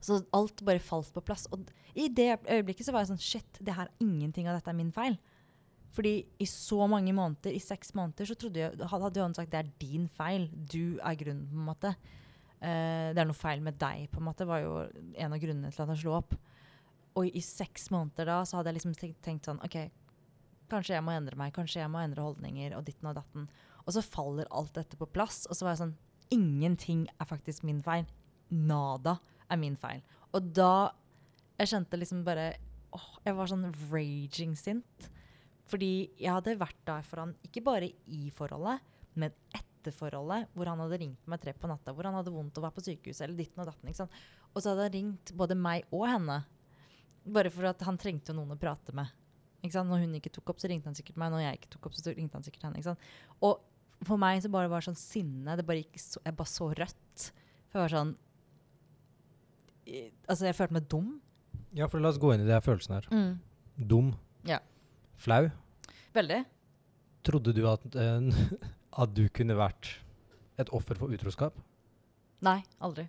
Så 0.00 0.22
alt 0.36 0.62
bare 0.64 0.82
falt 0.82 1.12
på 1.14 1.22
plass. 1.24 1.46
Og 1.52 1.68
i 1.94 2.08
det 2.08 2.38
øyeblikket 2.46 2.86
så 2.86 2.94
var 2.94 3.04
jeg 3.04 3.12
sånn 3.12 3.22
Shit, 3.24 3.60
det 3.60 3.76
her, 3.76 3.90
ingenting 4.00 4.48
av 4.48 4.56
dette 4.56 4.72
er 4.72 4.78
min 4.78 4.94
feil. 4.94 5.18
Fordi 5.94 6.14
i 6.38 6.46
så 6.46 6.86
mange 6.86 7.12
måneder, 7.12 7.52
i 7.52 7.62
seks 7.62 7.94
måneder, 7.98 8.28
så 8.28 8.50
jeg, 8.54 8.88
hadde 8.92 9.22
han 9.24 9.34
sagt 9.34 9.50
det 9.52 9.60
er 9.60 9.72
din 9.82 10.06
feil. 10.08 10.46
Du 10.50 11.00
er 11.02 11.18
grunnen, 11.18 11.48
på 11.50 11.58
en 11.58 11.66
måte. 11.66 11.94
Uh, 12.60 13.10
det 13.16 13.22
er 13.22 13.26
noe 13.26 13.36
feil 13.36 13.62
med 13.64 13.78
deg, 13.80 14.06
på 14.12 14.20
en 14.20 14.28
måte, 14.28 14.46
var 14.48 14.62
jo 14.62 14.76
en 14.84 15.34
av 15.34 15.40
grunnene 15.42 15.72
til 15.72 15.82
at 15.82 15.90
han 15.90 15.98
slo 15.98 16.14
opp. 16.18 16.36
Og 17.18 17.26
i 17.26 17.42
seks 17.42 17.88
måneder 17.90 18.28
da 18.28 18.42
så 18.46 18.58
hadde 18.58 18.70
jeg 18.70 18.78
liksom 18.78 18.94
tenkt, 18.94 19.18
tenkt 19.24 19.48
sånn 19.48 19.58
OK, 19.66 19.80
kanskje 20.70 20.94
jeg 20.94 21.04
må 21.04 21.16
endre 21.16 21.38
meg, 21.40 21.50
kanskje 21.56 21.82
jeg 21.82 21.90
må 21.90 21.98
endre 22.04 22.22
holdninger 22.22 22.76
og 22.78 22.84
ditten 22.86 23.10
og 23.10 23.16
datten. 23.18 23.48
Og 23.82 23.96
så 23.96 24.04
faller 24.04 24.50
alt 24.54 24.76
dette 24.76 24.98
på 25.00 25.08
plass, 25.10 25.42
og 25.50 25.58
så 25.58 25.66
var 25.66 25.74
jeg 25.74 25.84
sånn 25.86 25.98
Ingenting 26.30 27.08
er 27.18 27.26
faktisk 27.26 27.64
min 27.66 27.80
feil. 27.82 28.04
Nada 28.54 29.16
er 29.50 29.60
min 29.60 29.76
feil. 29.78 30.02
Og 30.34 30.52
da 30.54 30.92
Jeg 31.60 31.68
kjente 31.74 31.98
liksom 31.98 32.22
bare 32.24 32.54
åh, 32.96 33.08
Jeg 33.26 33.36
var 33.36 33.50
sånn 33.50 33.66
raging 33.90 34.54
sint. 34.56 35.10
Fordi 35.70 36.10
jeg 36.18 36.32
hadde 36.32 36.58
vært 36.58 36.78
der 36.88 37.04
for 37.06 37.22
han, 37.22 37.34
ikke 37.46 37.62
bare 37.62 37.90
i 38.10 38.30
forholdet, 38.34 38.80
men 39.14 39.30
etter 39.54 39.94
forholdet, 39.94 40.48
hvor 40.56 40.66
han 40.66 40.80
hadde 40.82 40.98
ringt 40.98 41.28
meg 41.30 41.42
tre 41.42 41.54
på 41.54 41.70
natta, 41.70 41.94
hvor 41.94 42.08
han 42.08 42.16
hadde 42.18 42.32
vondt 42.34 42.58
og 42.58 42.64
var 42.66 42.74
på 42.74 42.82
sykehuset, 42.82 43.22
eller 43.28 43.38
ditten 43.38 43.62
og 43.62 43.68
datten. 43.70 43.86
ikke 43.86 44.00
sant? 44.00 44.16
Og 44.50 44.64
så 44.64 44.72
hadde 44.72 44.88
han 44.88 44.96
ringt 44.96 45.32
både 45.38 45.54
meg 45.54 45.86
og 45.94 46.08
henne. 46.10 46.40
Bare 47.30 47.52
for 47.54 47.68
at 47.70 47.84
han 47.86 48.00
trengte 48.00 48.34
noen 48.34 48.56
å 48.56 48.58
prate 48.58 48.94
med. 48.96 49.12
Ikke 49.60 49.76
sant? 49.76 49.92
Når 49.92 50.02
hun 50.02 50.16
ikke 50.18 50.32
tok 50.34 50.54
opp, 50.54 50.62
så 50.62 50.70
ringte 50.72 50.90
han 50.90 50.98
sikkert 50.98 51.20
meg. 51.20 51.30
Når 51.34 51.44
jeg 51.44 51.60
ikke 51.60 51.72
tok 51.76 51.86
opp, 51.90 51.98
så 52.00 52.16
ringte 52.16 52.40
han 52.40 52.46
sikkert 52.46 52.66
henne. 52.66 52.80
ikke 52.80 52.90
sant? 52.90 53.06
Og 53.46 54.06
for 54.08 54.20
meg 54.20 54.40
så 54.42 54.50
bare 54.52 54.70
var 54.72 54.82
det 54.82 54.88
sånn 54.90 54.98
sinne. 54.98 55.54
Det 55.58 55.66
bare 55.68 55.84
gikk 55.84 56.00
så, 56.00 56.22
jeg 56.24 56.36
bare 56.38 56.50
så 56.50 56.70
rødt. 56.72 57.26
For 57.70 57.78
jeg 57.78 57.84
var 57.84 57.94
sånn 57.94 58.14
Altså, 60.28 60.46
jeg 60.46 60.56
følte 60.58 60.76
meg 60.76 60.88
dum. 60.90 61.14
Ja, 61.76 61.86
for 61.86 62.02
la 62.02 62.10
oss 62.10 62.18
gå 62.20 62.32
inn 62.34 62.44
i 62.44 62.48
de 62.48 62.54
her 62.54 62.64
følelsene 62.64 63.00
her. 63.00 63.08
Dum. 63.90 64.12
Ja. 64.48 64.58
Flau. 65.20 65.48
Veldig. 66.16 66.42
Trodde 67.26 67.54
du 67.54 67.64
at, 67.70 67.84
uh, 67.94 68.44
at 69.04 69.16
du 69.16 69.26
kunne 69.34 69.56
vært 69.58 69.94
et 70.60 70.70
offer 70.76 70.98
for 70.98 71.12
utroskap? 71.12 71.56
Nei, 72.44 72.60
aldri. 72.80 73.06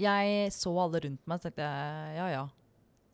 Jeg 0.00 0.48
så 0.54 0.72
alle 0.80 1.02
rundt 1.04 1.26
meg 1.28 1.38
og 1.38 1.44
tenkte 1.44 1.66
jeg, 1.66 2.14
ja 2.16 2.26
ja, 2.32 2.44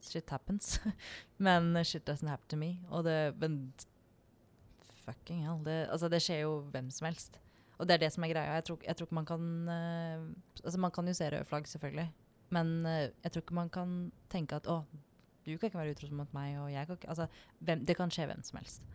shit 0.04 0.30
happens. 0.30 0.76
men 1.46 1.72
shit 1.84 2.06
doesn't 2.08 2.30
happen 2.30 2.48
to 2.52 2.60
me. 2.60 2.76
Og 2.90 3.04
det, 3.06 3.34
men 3.40 3.72
fucking 5.04 5.44
hell, 5.46 5.62
det, 5.66 5.84
altså 5.92 6.10
det 6.12 6.22
skjer 6.24 6.44
jo 6.44 6.60
hvem 6.72 6.90
som 6.94 7.10
helst. 7.10 7.40
Og 7.76 7.88
det 7.88 7.96
er 7.96 8.06
det 8.06 8.12
som 8.14 8.24
er 8.24 8.32
greia. 8.32 8.56
Jeg 8.56 8.68
tror, 8.68 8.78
jeg 8.86 8.96
tror 8.96 9.08
ikke 9.08 9.18
man 9.18 9.28
kan 9.28 9.42
uh, 9.68 10.62
Altså 10.64 10.78
man 10.80 10.94
kan 10.94 11.08
jo 11.08 11.14
se 11.16 11.28
røde 11.28 11.44
flagg, 11.44 11.68
selvfølgelig. 11.68 12.06
Men 12.54 12.86
eh, 12.86 13.08
jeg 13.24 13.32
tror 13.32 13.44
ikke 13.44 13.58
man 13.58 13.72
kan 13.72 13.96
tenke 14.32 14.60
at 14.60 14.68
å, 14.70 14.80
du 15.46 15.56
kan 15.56 15.70
ikke 15.70 15.80
være 15.80 15.96
utro 15.96 16.10
mot 16.14 16.36
meg, 16.36 16.58
og 16.62 16.70
jeg 16.72 16.86
kan 16.88 16.98
ikke 16.98 17.10
Altså, 17.14 17.26
hvem, 17.58 17.84
det 17.86 17.98
kan 17.98 18.12
skje 18.12 18.28
hvem 18.30 18.44
som 18.46 18.60
helst. 18.60 18.86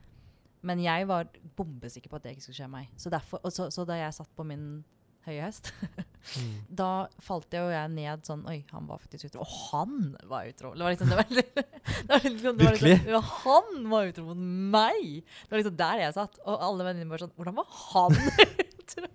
Men 0.62 0.81
jeg 0.84 1.08
var 1.10 1.29
bombesikker 1.58 2.12
på 2.12 2.20
at 2.20 2.25
det 2.25 2.36
ikke 2.36 2.46
skulle 2.48 2.60
skje 2.60 2.72
meg. 2.72 2.89
Så, 3.00 3.10
derfor, 3.13 3.41
og 3.43 3.53
så, 3.53 3.70
så 3.74 3.86
da 3.88 3.98
jeg 3.98 4.13
satt 4.13 4.29
på 4.38 4.46
min 4.46 4.84
høye 5.25 5.41
hest, 5.43 5.72
da 6.81 7.08
falt 7.22 7.53
jeg 7.53 7.62
jo 7.65 7.74
jeg 7.74 7.91
ned 7.93 8.24
sånn 8.25 8.41
Oi, 8.50 8.60
han 8.72 8.88
var 8.89 9.01
faktisk 9.01 9.29
utro. 9.29 9.46
Og 9.46 9.55
han 9.72 10.15
var 10.29 10.50
utro! 10.50 10.74
Det 10.77 10.86
var 10.86 10.96
liksom, 10.96 11.12
det 11.12 11.20
var, 11.20 11.27
det 12.05 12.12
var 12.13 12.27
liksom, 12.27 12.58
det 12.60 12.67
var 12.67 12.77
liksom 12.77 13.13
ja, 13.15 13.22
Han 13.41 13.72
var 13.93 14.12
utro 14.12 14.27
mot 14.31 14.46
meg! 14.77 15.22
Det 15.25 15.53
var 15.53 15.63
liksom 15.63 15.79
der 15.81 16.03
jeg 16.05 16.17
satt. 16.17 16.41
Og 16.46 16.67
alle 16.70 16.89
venninnene 16.89 17.13
var 17.13 17.25
sånn 17.25 17.36
Hvordan 17.38 17.58
var 17.58 17.70
han 17.88 18.22
utro? 18.81 19.10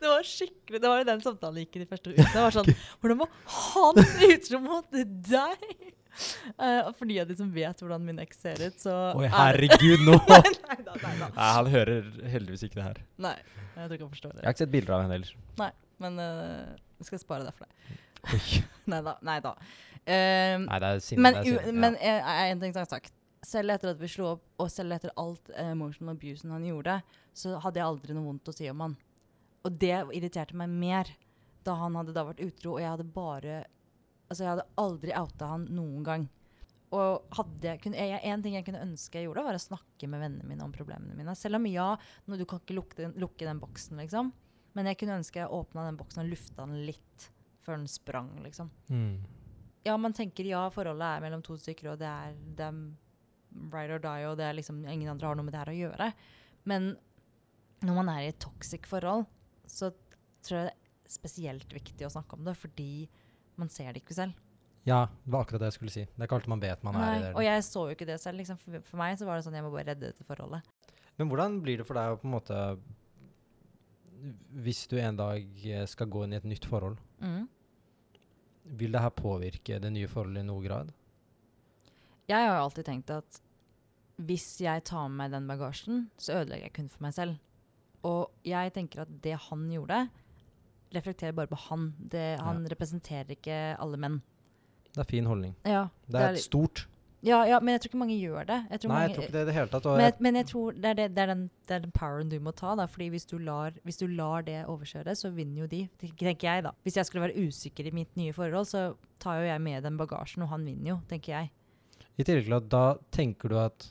Det 0.00 0.08
var 0.08 0.26
skikkelig 0.26 0.80
Det 0.80 0.90
var 0.90 1.00
jo 1.02 1.06
den 1.10 1.22
samtalen 1.24 1.64
gikk 1.64 1.78
i 1.78 1.82
de 1.82 1.88
første 1.90 2.12
ukene. 2.12 2.28
Det 2.32 2.44
var 2.44 2.54
sånn 2.56 2.70
Hvordan 3.00 3.22
var 3.22 3.32
han 3.56 4.02
utro 4.30 4.60
mot 4.64 4.92
deg? 4.92 5.66
Eh, 6.58 6.80
og 6.84 6.94
for 6.98 7.08
de 7.08 7.20
av 7.22 7.28
de 7.28 7.36
som 7.38 7.50
vet 7.54 7.82
hvordan 7.82 8.02
min 8.04 8.18
eks 8.22 8.40
ser 8.42 8.60
ut, 8.64 8.76
så 8.82 8.94
Oi, 9.14 9.28
er 9.28 9.34
herregud, 9.36 10.02
nå! 10.04 10.16
nei, 10.32 10.40
nei, 10.66 10.78
da, 10.84 10.96
nei, 11.04 11.12
da. 11.20 11.28
Nei, 11.36 11.50
han 11.56 11.70
hører 11.70 12.08
heldigvis 12.32 12.66
ikke 12.66 12.80
det 12.80 12.86
her. 12.88 12.98
nei, 13.28 13.36
jeg 13.76 13.84
tror 13.84 13.94
ikke 13.96 14.08
han 14.08 14.16
forstår 14.16 14.34
det. 14.34 14.42
Jeg 14.42 14.48
har 14.48 14.56
ikke 14.56 14.64
sett 14.64 14.74
bilder 14.74 14.96
av 14.96 15.04
henne 15.04 15.18
heller. 15.20 15.78
Men 16.00 16.18
uh, 16.20 16.74
jeg 17.00 17.10
skal 17.10 17.22
spare 17.22 17.46
det 17.46 17.54
for 17.56 17.68
deg. 17.68 18.00
Nei 18.92 19.00
da. 19.04 19.16
Nei 19.24 19.38
da. 19.44 19.54
Um, 20.00 20.66
Nei, 20.66 20.78
det 20.82 20.90
er 20.90 21.02
sinne. 21.04 21.24
men 21.24 21.38
det 21.38 21.56
er 21.60 21.74
men 21.76 21.96
eh, 22.00 22.30
en 22.50 22.62
ting 22.62 22.74
som 22.74 22.82
er 22.84 22.90
sagt. 22.90 23.14
Selv 23.46 23.72
etter 23.72 23.94
at 23.94 24.00
vi 24.00 24.08
slo 24.10 24.34
opp, 24.34 24.42
og 24.60 24.68
selv 24.72 24.96
etter 24.96 25.12
alt 25.20 25.52
eh, 25.54 25.70
emotional 25.72 26.12
abusen 26.12 26.52
han 26.52 26.64
gjorde, 26.66 26.98
så 27.36 27.54
hadde 27.64 27.80
jeg 27.80 27.88
aldri 27.88 28.16
noe 28.16 28.26
vondt 28.26 28.50
å 28.52 28.54
si 28.56 28.68
om 28.68 28.82
han. 28.84 28.96
Og 29.66 29.76
det 29.80 29.94
irriterte 30.16 30.56
meg 30.56 30.72
mer 30.72 31.10
da 31.66 31.74
han 31.76 31.96
hadde 31.98 32.14
da 32.16 32.24
vært 32.24 32.40
utro, 32.40 32.76
og 32.76 32.82
jeg 32.82 32.92
hadde 32.94 33.12
bare 33.14 33.62
Altså, 34.30 34.44
jeg 34.44 34.52
hadde 34.52 34.68
aldri 34.78 35.10
outa 35.18 35.46
han 35.50 35.64
noen 35.74 36.04
gang. 36.06 36.28
Og 36.94 37.24
hadde 37.34 37.72
kunne, 37.82 37.98
jeg, 37.98 38.20
En 38.30 38.42
ting 38.44 38.54
jeg 38.54 38.62
kunne 38.66 38.82
ønske 38.84 39.18
jeg 39.18 39.26
gjorde, 39.26 39.42
var 39.42 39.58
å 39.58 39.62
snakke 39.62 40.06
med 40.06 40.22
vennene 40.22 40.46
mine 40.46 40.62
om 40.62 40.70
problemene 40.74 41.16
mine. 41.18 41.34
Selv 41.34 41.58
om 41.58 41.66
ja, 41.66 41.96
du 42.30 42.44
kan 42.46 42.62
ikke 42.62 42.76
lukke 42.78 42.98
den, 43.00 43.16
lukke 43.18 43.48
den 43.48 43.58
boksen, 43.58 43.98
liksom. 43.98 44.30
Men 44.78 44.86
jeg 44.86 45.00
kunne 45.00 45.18
ønske 45.18 45.42
jeg 45.42 45.50
åpna 45.50 45.88
den 45.88 45.98
boksen 45.98 46.22
og 46.22 46.30
lufta 46.30 46.62
den 46.62 46.84
litt 46.86 47.26
før 47.66 47.76
den 47.80 47.90
sprang, 47.90 48.30
liksom 48.44 48.70
Mm. 48.88 49.18
ja, 49.84 49.96
man 49.96 50.14
tenker 50.14 50.46
ja, 50.46 50.62
forholdet 50.70 51.06
er 51.08 51.20
mellom 51.26 51.42
to 51.42 51.56
stykker, 51.58 51.92
og 51.92 51.98
det 51.98 52.06
er 52.06 52.38
dem 52.56 52.96
right 53.72 53.90
or 53.90 53.98
die, 53.98 54.26
og 54.30 54.38
det 54.38 54.46
er 54.46 54.54
liksom 54.54 54.84
ingen 54.86 55.10
andre 55.10 55.26
har 55.26 55.34
noe 55.36 55.44
med 55.44 55.54
det 55.54 55.60
her 55.64 55.72
å 55.74 55.78
gjøre. 55.80 56.12
Men 56.70 56.96
når 57.82 57.94
man 57.98 58.08
er 58.14 58.22
i 58.22 58.30
et 58.30 58.38
toxic 58.42 58.86
forhold, 58.86 59.26
så 59.70 59.90
tror 60.44 60.56
jeg 60.60 60.68
det 60.70 60.74
er 60.76 61.14
spesielt 61.14 61.72
viktig 61.74 62.06
å 62.06 62.12
snakke 62.12 62.36
om 62.38 62.44
det, 62.46 62.54
fordi 62.58 62.88
man 63.60 63.68
ser 63.72 63.92
det 63.94 64.02
ikke 64.04 64.16
selv. 64.16 64.34
Ja, 64.88 65.04
det 65.24 65.32
var 65.34 65.44
akkurat 65.44 65.60
det 65.62 65.68
jeg 65.72 65.76
skulle 65.78 65.92
si. 65.92 66.04
Det 66.08 66.16
er 66.22 66.26
ikke 66.28 66.38
alltid 66.38 66.52
man 66.54 66.62
vet 66.62 66.84
man 66.86 66.96
er 66.96 67.10
i 67.18 67.22
det. 67.26 67.32
og 67.36 67.42
jeg 67.44 67.64
så 67.66 67.82
jo 67.90 67.94
ikke 67.96 68.06
det 68.08 68.16
selv. 68.22 68.38
Liksom. 68.40 68.58
For, 68.62 68.78
for 68.88 69.00
meg 69.02 69.18
så 69.20 69.26
var 69.28 69.36
det 69.36 69.44
sånn 69.46 69.58
jeg 69.58 69.66
må 69.66 69.72
bare 69.74 69.90
redde 69.92 70.08
dette 70.12 70.24
forholdet. 70.24 70.64
Men 71.20 71.28
hvordan 71.28 71.58
blir 71.60 71.82
det 71.82 71.84
for 71.86 71.98
deg 72.00 72.14
å 72.14 72.20
på 72.22 72.24
en 72.30 72.32
måte 72.38 72.60
Hvis 74.64 74.86
du 74.90 74.96
en 75.00 75.16
dag 75.16 75.44
eh, 75.64 75.84
skal 75.88 76.08
gå 76.12 76.24
inn 76.26 76.34
i 76.34 76.38
et 76.40 76.48
nytt 76.48 76.66
forhold, 76.68 76.98
Mm. 77.20 77.46
vil 78.78 78.92
det 78.92 79.00
her 79.00 79.10
påvirke 79.10 79.78
det 79.80 79.90
nye 79.92 80.08
forholdet 80.08 80.42
i 80.44 80.46
noen 80.48 80.64
grad? 80.64 80.92
Jeg 82.28 82.36
har 82.46 82.56
jo 82.56 82.64
alltid 82.64 82.84
tenkt 82.86 83.10
at 83.10 83.40
hvis 84.20 84.60
jeg 84.60 84.84
tar 84.84 85.08
med 85.08 85.16
meg 85.18 85.30
den 85.32 85.46
bagasjen, 85.48 86.02
så 86.20 86.40
ødelegger 86.40 86.68
jeg 86.68 86.72
kun 86.76 86.88
for 86.92 87.02
meg 87.02 87.14
selv. 87.16 87.38
Og 88.04 88.30
jeg 88.46 88.72
tenker 88.72 89.02
at 89.04 89.10
det 89.22 89.34
han 89.48 89.66
gjorde, 89.70 90.08
reflekterer 90.94 91.34
bare 91.36 91.46
på 91.50 91.58
han. 91.68 91.90
Det, 91.98 92.38
han 92.40 92.64
representerer 92.70 93.34
ikke 93.36 93.58
alle 93.78 93.98
menn. 94.00 94.20
Det 94.90 95.04
er 95.04 95.10
fin 95.10 95.26
holdning. 95.30 95.54
Ja, 95.64 95.88
Det 96.08 96.20
er 96.20 96.32
litt- 96.32 96.40
et 96.40 96.48
stort 96.48 96.86
ja, 97.22 97.42
ja, 97.44 97.58
men 97.60 97.74
jeg 97.74 97.82
tror 97.82 97.88
ikke 97.90 97.98
mange 98.00 98.14
gjør 98.16 98.46
det. 98.48 98.56
Jeg 98.70 98.80
tror 98.80 98.88
Nei, 98.88 98.94
mange, 98.96 99.08
jeg 99.08 99.14
tror 99.16 99.24
ikke 99.26 99.32
det 99.34 99.40
i 99.42 99.44
det 99.44 99.54
hele 99.54 99.68
tatt. 99.68 99.84
Men, 99.84 100.00
jeg, 100.00 100.14
men 100.24 100.34
jeg 100.36 100.46
tror 100.48 100.72
det 100.72 100.84
er, 100.88 100.94
det, 100.94 101.06
det, 101.14 101.18
er 101.20 101.26
den, 101.26 101.42
det 101.68 101.74
er 101.76 101.80
den 101.84 101.90
poweren 101.92 102.30
du 102.32 102.38
må 102.40 102.52
ta. 102.56 102.70
Da, 102.80 102.86
fordi 102.88 103.08
hvis 103.12 103.26
du, 103.28 103.34
lar, 103.44 103.72
hvis 103.84 103.98
du 104.00 104.06
lar 104.08 104.40
det 104.46 104.64
overkjøre, 104.64 105.12
så 105.20 105.28
vinner 105.36 105.60
jo 105.60 105.66
de. 105.68 105.82
tenk- 106.00 106.16
Tenker 106.16 106.48
jeg 106.48 106.62
da. 106.64 106.72
Hvis 106.82 106.96
jeg 106.96 107.04
skulle 107.04 107.26
være 107.28 107.36
usikker 107.46 107.86
i 107.86 107.92
mitt 107.92 108.16
nye 108.16 108.32
forhold, 108.32 108.64
så 108.72 108.96
tar 109.20 109.42
jo 109.42 109.50
jeg 109.50 109.60
med 109.60 109.82
den 109.84 109.98
bagasjen, 110.00 110.42
og 110.42 110.48
han 110.48 110.64
vinner 110.64 110.94
jo, 110.94 110.96
tenker 111.12 111.34
jeg. 111.36 111.50
I 112.16 112.24
tillegg 112.24 112.46
til 112.48 112.56
at 112.56 112.68
da 112.72 112.94
tenker 113.12 113.48
du 113.52 113.58
at 113.58 113.90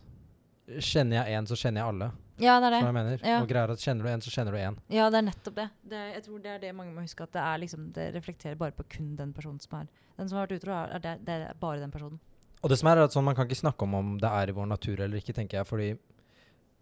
Kjenner 0.69 1.21
jeg 1.23 1.37
én, 1.37 1.45
så 1.49 1.53
kjenner 1.57 1.81
jeg 1.81 1.87
alle. 1.93 2.11
Ja, 2.39 2.59
det 2.59 2.67
er 2.69 2.71
det. 2.75 2.79
Som 2.81 2.89
jeg 2.89 2.97
mener. 2.97 3.23
Ja. 3.27 3.37
Og 3.43 3.47
greier 3.51 3.71
at 3.73 3.83
kjenner 3.83 4.03
du 4.05 4.09
én, 4.09 4.21
så 4.23 4.31
kjenner 4.33 4.55
du 4.55 4.57
én. 4.57 4.77
Ja, 4.89 5.09
det 5.09 5.17
er 5.19 5.25
nettopp 5.27 5.55
det. 5.55 5.67
det 5.91 6.01
jeg 6.15 6.23
tror 6.25 6.39
det 6.43 6.51
er 6.55 6.59
det 6.63 6.73
mange 6.75 6.93
må 6.95 7.01
huske, 7.05 7.23
at 7.23 7.31
det, 7.35 7.41
er 7.41 7.57
liksom, 7.65 7.91
det 7.95 8.07
reflekterer 8.15 8.55
bare 8.59 8.71
på 8.71 8.83
kun 8.95 9.15
den 9.19 9.33
personen 9.33 9.59
som 9.59 9.79
er 9.81 9.87
Den 10.17 10.29
som 10.29 10.37
har 10.37 10.47
vært 10.47 10.59
utro, 10.61 10.71
er, 10.73 10.99
det, 10.99 11.13
det 11.25 11.35
er 11.49 11.53
bare 11.59 11.79
den 11.79 11.91
personen. 11.91 12.19
Og 12.61 12.69
det 12.69 12.77
som 12.79 12.89
er, 12.91 12.97
er 12.99 13.07
at 13.07 13.13
sånn, 13.15 13.23
man 13.23 13.35
kan 13.35 13.47
ikke 13.47 13.55
snakke 13.61 13.83
om 13.87 13.93
om 13.95 14.17
det 14.19 14.27
er 14.29 14.49
i 14.49 14.55
vår 14.57 14.67
natur 14.67 14.99
eller 14.99 15.17
ikke, 15.21 15.33
tenker 15.37 15.61
jeg, 15.61 15.67
fordi 15.69 15.93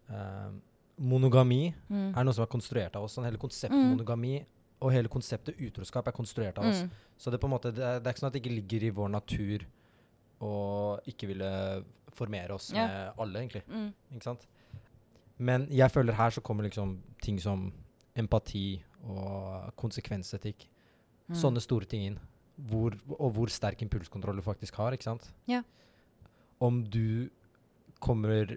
uh, 0.10 0.50
monogami 0.98 1.67
er 1.93 2.24
noe 2.26 2.34
som 2.34 2.46
er 2.46 2.50
konstruert 2.50 2.96
av 2.98 3.06
oss. 3.06 3.13
Sånn, 3.17 3.28
hele 3.30 3.38
konseptet 3.41 3.78
Mm. 3.78 3.91
monogami 3.93 4.39
og 4.82 4.91
hele 4.93 5.10
konseptet 5.10 5.58
utroskap 5.62 6.08
er 6.08 6.13
konstruert 6.13 6.58
av 6.58 6.65
oss. 6.70 6.82
Mm. 6.84 6.89
Så 7.17 7.32
det, 7.32 7.39
på 7.41 7.46
en 7.50 7.54
måte, 7.54 7.72
det, 7.74 7.84
er, 7.84 8.00
det 8.00 8.08
er 8.10 8.13
ikke 8.13 8.22
sånn 8.24 8.32
at 8.32 8.34
det 8.38 8.41
ikke 8.43 8.56
ligger 8.58 8.84
i 8.88 8.89
vår 8.93 9.10
natur 9.10 9.65
å 10.41 10.52
ikke 11.10 11.28
ville 11.32 11.52
formere 12.13 12.54
oss 12.58 12.72
Ja. 12.74 12.86
med 12.88 13.13
alle, 13.22 13.39
egentlig. 13.41 13.63
Mm. 13.70 13.93
Ikke 14.13 14.24
sant? 14.24 14.48
Men 15.39 15.67
jeg 15.69 15.91
føler 15.93 16.17
her 16.17 16.34
så 16.34 16.41
kommer 16.41 16.65
liksom 16.67 16.95
ting 17.21 17.38
som 17.41 17.67
empati 18.17 18.80
og 19.06 19.73
konsekvensetikk. 19.78 20.65
Mm. 21.28 21.36
Sånne 21.38 21.62
store 21.62 21.86
ting 21.89 22.06
inn. 22.12 22.19
Hvor, 22.69 22.95
og 23.19 23.36
hvor 23.36 23.52
sterk 23.54 23.84
impulskontroll 23.86 24.39
du 24.39 24.41
faktisk 24.45 24.80
har, 24.82 24.95
ikke 24.97 25.06
sant? 25.06 25.28
Ja. 25.45 25.62
Om 26.63 26.82
du 26.89 27.30
kommer 28.02 28.56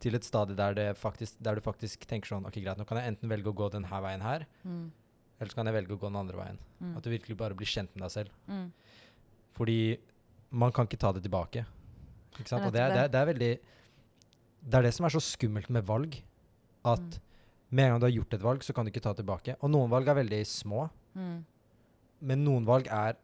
til 0.00 0.14
et 0.16 0.24
stadie 0.24 0.54
der, 0.56 0.76
det 0.78 0.86
faktisk, 0.96 1.40
der 1.42 1.58
du 1.58 1.60
faktisk 1.64 2.06
tenker 2.08 2.30
sånn 2.30 2.46
Ok, 2.48 2.56
greit, 2.62 2.78
nå 2.78 2.86
kan 2.88 3.00
jeg 3.00 3.10
enten 3.10 3.28
velge 3.30 3.50
å 3.50 3.56
gå 3.56 3.66
denne 3.74 3.90
veien 3.90 4.22
her, 4.24 4.46
Mm. 4.64 4.92
eller 5.40 5.50
så 5.50 5.58
kan 5.58 5.66
jeg 5.66 5.74
velge 5.74 5.96
å 5.96 5.98
gå 5.98 6.06
den 6.08 6.16
andre 6.20 6.36
veien. 6.38 6.58
Mm. 6.80 6.94
At 6.96 7.02
du 7.04 7.10
virkelig 7.10 7.36
bare 7.36 7.54
blir 7.58 7.66
kjent 7.66 7.90
med 7.96 8.04
deg 8.06 8.10
selv. 8.14 8.30
Mm. 8.46 8.70
Fordi 9.56 9.98
man 10.50 10.72
kan 10.72 10.86
ikke 10.86 10.98
ta 11.00 11.12
det 11.12 11.22
tilbake. 11.26 11.66
Ikke 12.38 12.48
sant? 12.48 12.64
Og 12.64 12.72
det 12.72 12.80
er, 12.80 12.94
det, 12.94 13.02
er, 13.04 13.08
det 13.08 13.20
er 13.20 13.30
veldig 13.32 13.52
Det 14.62 14.74
er 14.78 14.82
det 14.82 14.94
som 14.94 15.06
er 15.06 15.14
så 15.14 15.20
skummelt 15.24 15.70
med 15.70 15.84
valg. 15.86 16.22
At 16.84 17.00
Mm. 17.00 17.20
med 17.70 17.84
en 17.84 17.90
gang 17.92 18.00
du 18.00 18.06
har 18.06 18.12
gjort 18.24 18.34
et 18.34 18.42
valg, 18.42 18.60
så 18.62 18.74
kan 18.74 18.84
du 18.84 18.90
ikke 18.90 19.02
ta 19.02 19.12
tilbake. 19.14 19.56
Og 19.62 19.70
noen 19.70 19.90
valg 19.90 20.08
er 20.08 20.14
veldig 20.14 20.46
små, 20.46 20.90
Mm. 21.14 21.44
men 22.22 22.44
noen 22.44 22.64
valg 22.64 22.86
er 22.88 23.16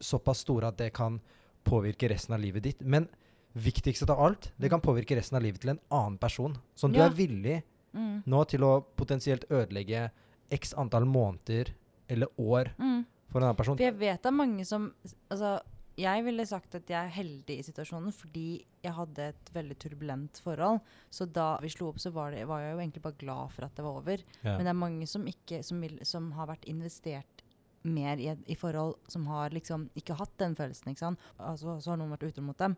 såpass 0.00 0.38
store 0.38 0.68
at 0.68 0.76
det 0.76 0.92
kan 0.92 1.20
påvirke 1.64 2.08
resten 2.10 2.34
av 2.34 2.40
livet 2.40 2.62
ditt. 2.62 2.80
Men 2.82 3.08
viktigst 3.56 4.08
av 4.08 4.18
alt, 4.20 4.52
det 4.58 4.70
kan 4.70 4.80
påvirke 4.80 5.16
resten 5.16 5.36
av 5.36 5.42
livet 5.42 5.60
til 5.60 5.70
en 5.70 5.80
annen 5.90 6.18
person. 6.18 6.56
Som 6.74 6.92
du 6.92 7.00
er 7.00 7.10
villig 7.10 7.62
Mm. 7.92 8.22
nå 8.26 8.44
til 8.48 8.60
å 8.60 8.84
potensielt 8.96 9.44
ødelegge 9.50 10.10
x 10.50 10.72
antall 10.74 11.04
måneder 11.04 11.72
eller 12.08 12.26
år 12.38 12.72
Mm. 12.78 13.04
for 13.28 13.38
en 13.40 13.44
annen 13.44 13.56
person. 13.56 13.76
For 13.76 13.84
jeg 13.84 13.98
vet 13.98 14.22
det 14.22 14.26
er 14.26 14.30
mange 14.36 14.64
som 14.66 14.92
Altså, 15.30 15.60
jeg 16.00 16.24
ville 16.26 16.44
sagt 16.48 16.74
at 16.78 16.88
jeg 16.90 16.98
er 16.98 17.12
heldig 17.14 17.56
i 17.60 17.64
situasjonen 17.66 18.12
fordi 18.14 18.44
jeg 18.84 18.94
hadde 18.96 19.26
et 19.32 19.50
veldig 19.54 19.76
turbulent 19.82 20.40
forhold. 20.42 20.80
Så 21.12 21.26
da 21.28 21.52
vi 21.62 21.70
slo 21.72 21.90
opp, 21.90 22.00
så 22.02 22.12
var, 22.14 22.32
det, 22.34 22.46
var 22.48 22.62
jeg 22.64 22.74
jo 22.74 22.80
egentlig 22.82 23.02
bare 23.04 23.18
glad 23.20 23.52
for 23.54 23.66
at 23.66 23.76
det 23.76 23.84
var 23.86 24.00
over. 24.00 24.24
Ja. 24.42 24.54
Men 24.56 24.64
det 24.66 24.72
er 24.72 24.80
mange 24.80 25.08
som, 25.10 25.26
ikke, 25.30 25.62
som, 25.66 25.80
vil, 25.84 25.98
som 26.08 26.30
har 26.38 26.50
vært 26.52 26.66
investert 26.70 27.44
mer 27.82 28.20
i, 28.20 28.28
i 28.52 28.56
forhold 28.60 28.98
som 29.08 29.24
har 29.32 29.54
liksom 29.56 29.88
ikke 29.96 30.16
hatt 30.18 30.34
den 30.42 30.56
følelsen. 30.58 30.90
ikke 30.92 31.04
sant? 31.06 31.22
Altså, 31.38 31.78
så 31.80 31.94
har 31.94 32.00
noen 32.00 32.12
vært 32.12 32.26
utro 32.28 32.44
mot 32.44 32.58
dem. 32.60 32.76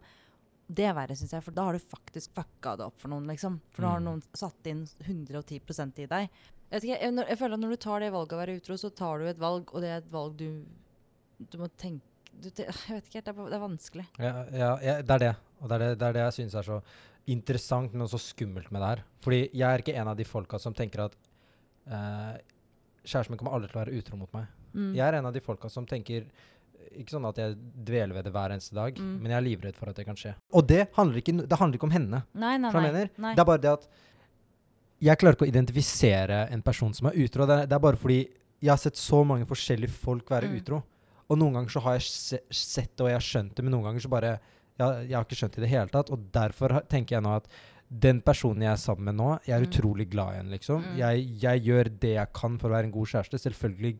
Det 0.73 0.87
er 0.89 0.95
verre, 0.97 1.17
syns 1.19 1.35
jeg, 1.35 1.43
for 1.45 1.55
da 1.57 1.65
har 1.67 1.77
du 1.77 1.83
faktisk 1.83 2.33
fucka 2.39 2.77
det 2.79 2.87
opp 2.87 3.01
for 3.03 3.11
noen. 3.13 3.27
liksom. 3.29 3.59
For 3.75 3.83
da 3.85 3.97
har 3.97 4.01
Mm. 4.01 4.07
noen 4.09 4.23
satt 4.33 4.67
inn 4.71 4.85
110 5.05 6.05
i 6.05 6.07
deg. 6.07 6.31
Jeg, 6.71 6.81
ikke, 6.83 7.01
jeg, 7.03 7.13
jeg 7.29 7.39
føler 7.39 7.55
at 7.59 7.61
når 7.61 7.75
du 7.75 7.77
tar 7.77 8.01
det 8.01 8.13
valget 8.15 8.33
å 8.33 8.41
være 8.41 8.57
utro, 8.57 8.77
så 8.81 8.91
tar 8.95 9.19
du 9.19 9.27
et 9.29 9.43
valg, 9.43 9.69
og 9.75 9.83
det 9.85 9.91
er 9.91 10.01
et 10.01 10.13
valg 10.13 10.37
du, 10.39 10.65
du 11.51 11.59
må 11.59 11.69
tenke 11.77 12.07
du, 12.41 12.49
Jeg 12.57 12.67
vet 12.97 13.07
ikke 13.09 13.19
helt, 13.21 13.25
det 13.27 13.33
er, 13.33 13.49
det 13.51 13.57
er 13.59 13.65
vanskelig. 13.65 14.07
Ja, 14.19 14.33
ja, 14.53 14.71
ja, 14.83 14.95
det 15.03 15.11
er 15.17 15.19
det. 15.27 15.33
Og 15.61 15.69
det 15.69 15.75
er 15.77 15.85
det, 15.85 15.91
det, 15.99 16.07
er 16.09 16.13
det 16.19 16.23
jeg 16.27 16.37
syns 16.39 16.55
er 16.59 16.63
så 16.69 16.79
interessant, 17.31 17.93
men 17.95 18.03
også 18.07 18.19
skummelt 18.33 18.71
med 18.75 18.81
det 18.83 18.89
her. 18.89 19.03
Fordi 19.23 19.43
jeg 19.55 19.67
er 19.69 19.83
ikke 19.85 19.95
en 20.01 20.09
av 20.11 20.17
de 20.19 20.25
folka 20.27 20.59
som 20.59 20.75
tenker 20.75 21.05
at 21.05 21.15
eh, 21.87 22.41
kjæresten 23.05 23.31
min 23.35 23.39
kommer 23.43 23.55
aldri 23.59 23.71
til 23.71 23.79
å 23.79 23.83
være 23.85 23.99
utro 24.01 24.17
mot 24.19 24.33
meg. 24.35 24.49
Mm. 24.75 24.89
Jeg 24.97 25.05
er 25.07 25.19
en 25.21 25.29
av 25.29 25.35
de 25.37 25.41
folka 25.45 25.69
som 25.69 25.85
tenker 25.87 26.25
Ikke 26.93 27.13
sånn 27.15 27.25
at 27.29 27.39
jeg 27.41 27.55
dveler 27.87 28.13
ved 28.17 28.25
det 28.27 28.33
hver 28.35 28.53
eneste 28.53 28.75
dag, 28.77 28.97
Mm. 28.99 29.13
men 29.23 29.31
jeg 29.33 29.39
er 29.39 29.45
livredd 29.47 29.77
for 29.79 29.89
at 29.89 29.97
det 29.97 30.05
kan 30.05 30.17
skje. 30.19 30.35
Og 30.53 30.67
det 30.69 30.89
handler 30.97 31.21
ikke, 31.23 31.33
det 31.49 31.57
handler 31.61 31.79
ikke 31.79 31.87
om 31.89 31.95
henne. 31.95 32.19
Nei, 32.35 32.57
nei, 32.61 32.73
nei. 32.75 33.05
nei. 33.17 33.33
Det 33.37 33.41
er 33.41 33.49
bare 33.49 33.63
det 33.63 33.71
at 33.73 33.87
jeg 35.01 35.17
klarer 35.19 35.35
ikke 35.39 35.47
å 35.47 35.53
identifisere 35.53 36.41
en 36.53 36.61
person 36.63 36.93
som 36.95 37.09
er 37.09 37.17
utro. 37.23 37.47
Det 37.49 37.57
er, 37.63 37.67
det 37.71 37.77
er 37.79 37.83
bare 37.87 37.97
fordi 37.97 38.19
jeg 38.63 38.71
har 38.71 38.79
sett 38.83 38.99
så 39.01 39.23
mange 39.25 39.47
forskjellige 39.49 39.91
folk 39.95 40.29
være 40.31 40.51
Mm. 40.51 40.59
utro. 40.61 40.83
Og 41.33 41.39
noen 41.41 41.57
ganger 41.57 41.73
så 41.75 41.83
har 41.87 41.97
jeg 41.99 42.07
se, 42.11 42.39
sett 42.53 42.93
det 42.99 43.07
og 43.07 43.13
jeg 43.13 43.17
har 43.21 43.29
skjønt 43.29 43.55
det, 43.57 43.65
men 43.65 43.73
noen 43.77 43.87
ganger 43.89 44.05
så 44.05 44.11
bare 44.13 44.33
jeg, 44.37 45.07
jeg 45.09 45.17
har 45.17 45.25
ikke 45.27 45.39
skjønt 45.39 45.55
det 45.57 45.63
i 45.63 45.65
det 45.67 45.71
hele 45.73 45.93
tatt. 45.93 46.11
Og 46.13 46.27
derfor 46.35 46.75
tenker 46.93 47.17
jeg 47.17 47.25
nå 47.25 47.33
at 47.39 47.47
den 47.93 48.23
personen 48.25 48.63
jeg 48.65 48.73
er 48.73 48.81
sammen 48.81 49.05
med 49.11 49.17
nå, 49.21 49.31
jeg 49.45 49.53
er 49.57 49.61
Mm. 49.65 49.69
utrolig 49.69 50.07
glad 50.11 50.33
i 50.33 50.37
henne, 50.39 50.53
liksom. 50.57 50.81
Mm. 50.83 50.95
Jeg, 50.97 51.25
jeg 51.43 51.63
gjør 51.67 51.91
det 52.01 52.13
jeg 52.15 52.33
kan 52.33 52.55
for 52.59 52.69
å 52.71 52.73
være 52.73 52.89
en 52.89 52.95
god 52.95 53.11
kjæreste. 53.11 53.41
Selvfølgelig 53.43 53.99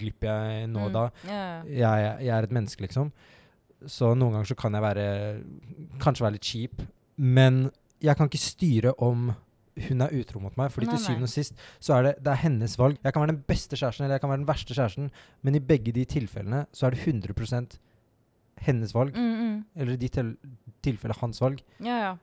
glipper 0.00 0.30
jeg 0.30 0.68
nå 0.72 0.86
Mm. 0.88 0.92
da. 0.94 1.02
Ja, 1.28 1.32
ja. 1.32 1.62
Jeg, 1.68 2.24
jeg 2.26 2.32
er 2.38 2.42
et 2.48 2.54
menneske, 2.56 2.80
liksom. 2.86 3.12
Så 3.86 4.14
noen 4.16 4.32
ganger 4.32 4.48
så 4.48 4.56
kan 4.56 4.72
jeg 4.72 4.82
være 4.82 5.06
Kanskje 6.00 6.24
være 6.24 6.32
litt 6.38 6.48
kjip. 6.48 6.86
Men 7.18 7.70
jeg 8.00 8.16
kan 8.16 8.28
ikke 8.28 8.40
styre 8.40 8.94
om 9.04 9.34
hun 9.88 10.04
er 10.04 10.14
utro 10.16 10.40
mot 10.40 10.54
meg. 10.58 10.70
Fordi 10.74 10.88
Nei, 10.88 10.96
til 10.96 11.04
syvende 11.04 11.28
og 11.28 11.32
sist 11.32 11.56
så 11.78 11.98
er 11.98 12.08
det, 12.08 12.14
det 12.24 12.32
er 12.32 12.42
hennes 12.44 12.76
valg. 12.80 13.00
Jeg 13.04 13.14
kan 13.14 13.24
være 13.24 13.34
den 13.34 13.42
beste 13.48 13.78
kjæresten 13.78 14.06
eller 14.06 14.16
jeg 14.16 14.24
kan 14.24 14.32
være 14.32 14.42
den 14.42 14.48
verste 14.48 14.76
kjæresten, 14.76 15.10
men 15.44 15.58
i 15.58 15.64
begge 15.72 15.94
de 15.96 16.06
tilfellene 16.08 16.64
så 16.72 16.88
er 16.88 16.96
det 16.96 17.02
100 17.04 17.80
hennes 18.66 18.94
valg. 18.96 19.16
Mm, 19.16 19.34
mm. 19.36 19.58
Eller 19.76 19.96
i 19.96 20.00
de 20.00 20.08
til, 20.12 20.32
tilfellet 20.84 21.20
hans 21.20 21.40
valg. 21.42 21.60
Ja, 21.84 21.98
ja. 22.00 22.14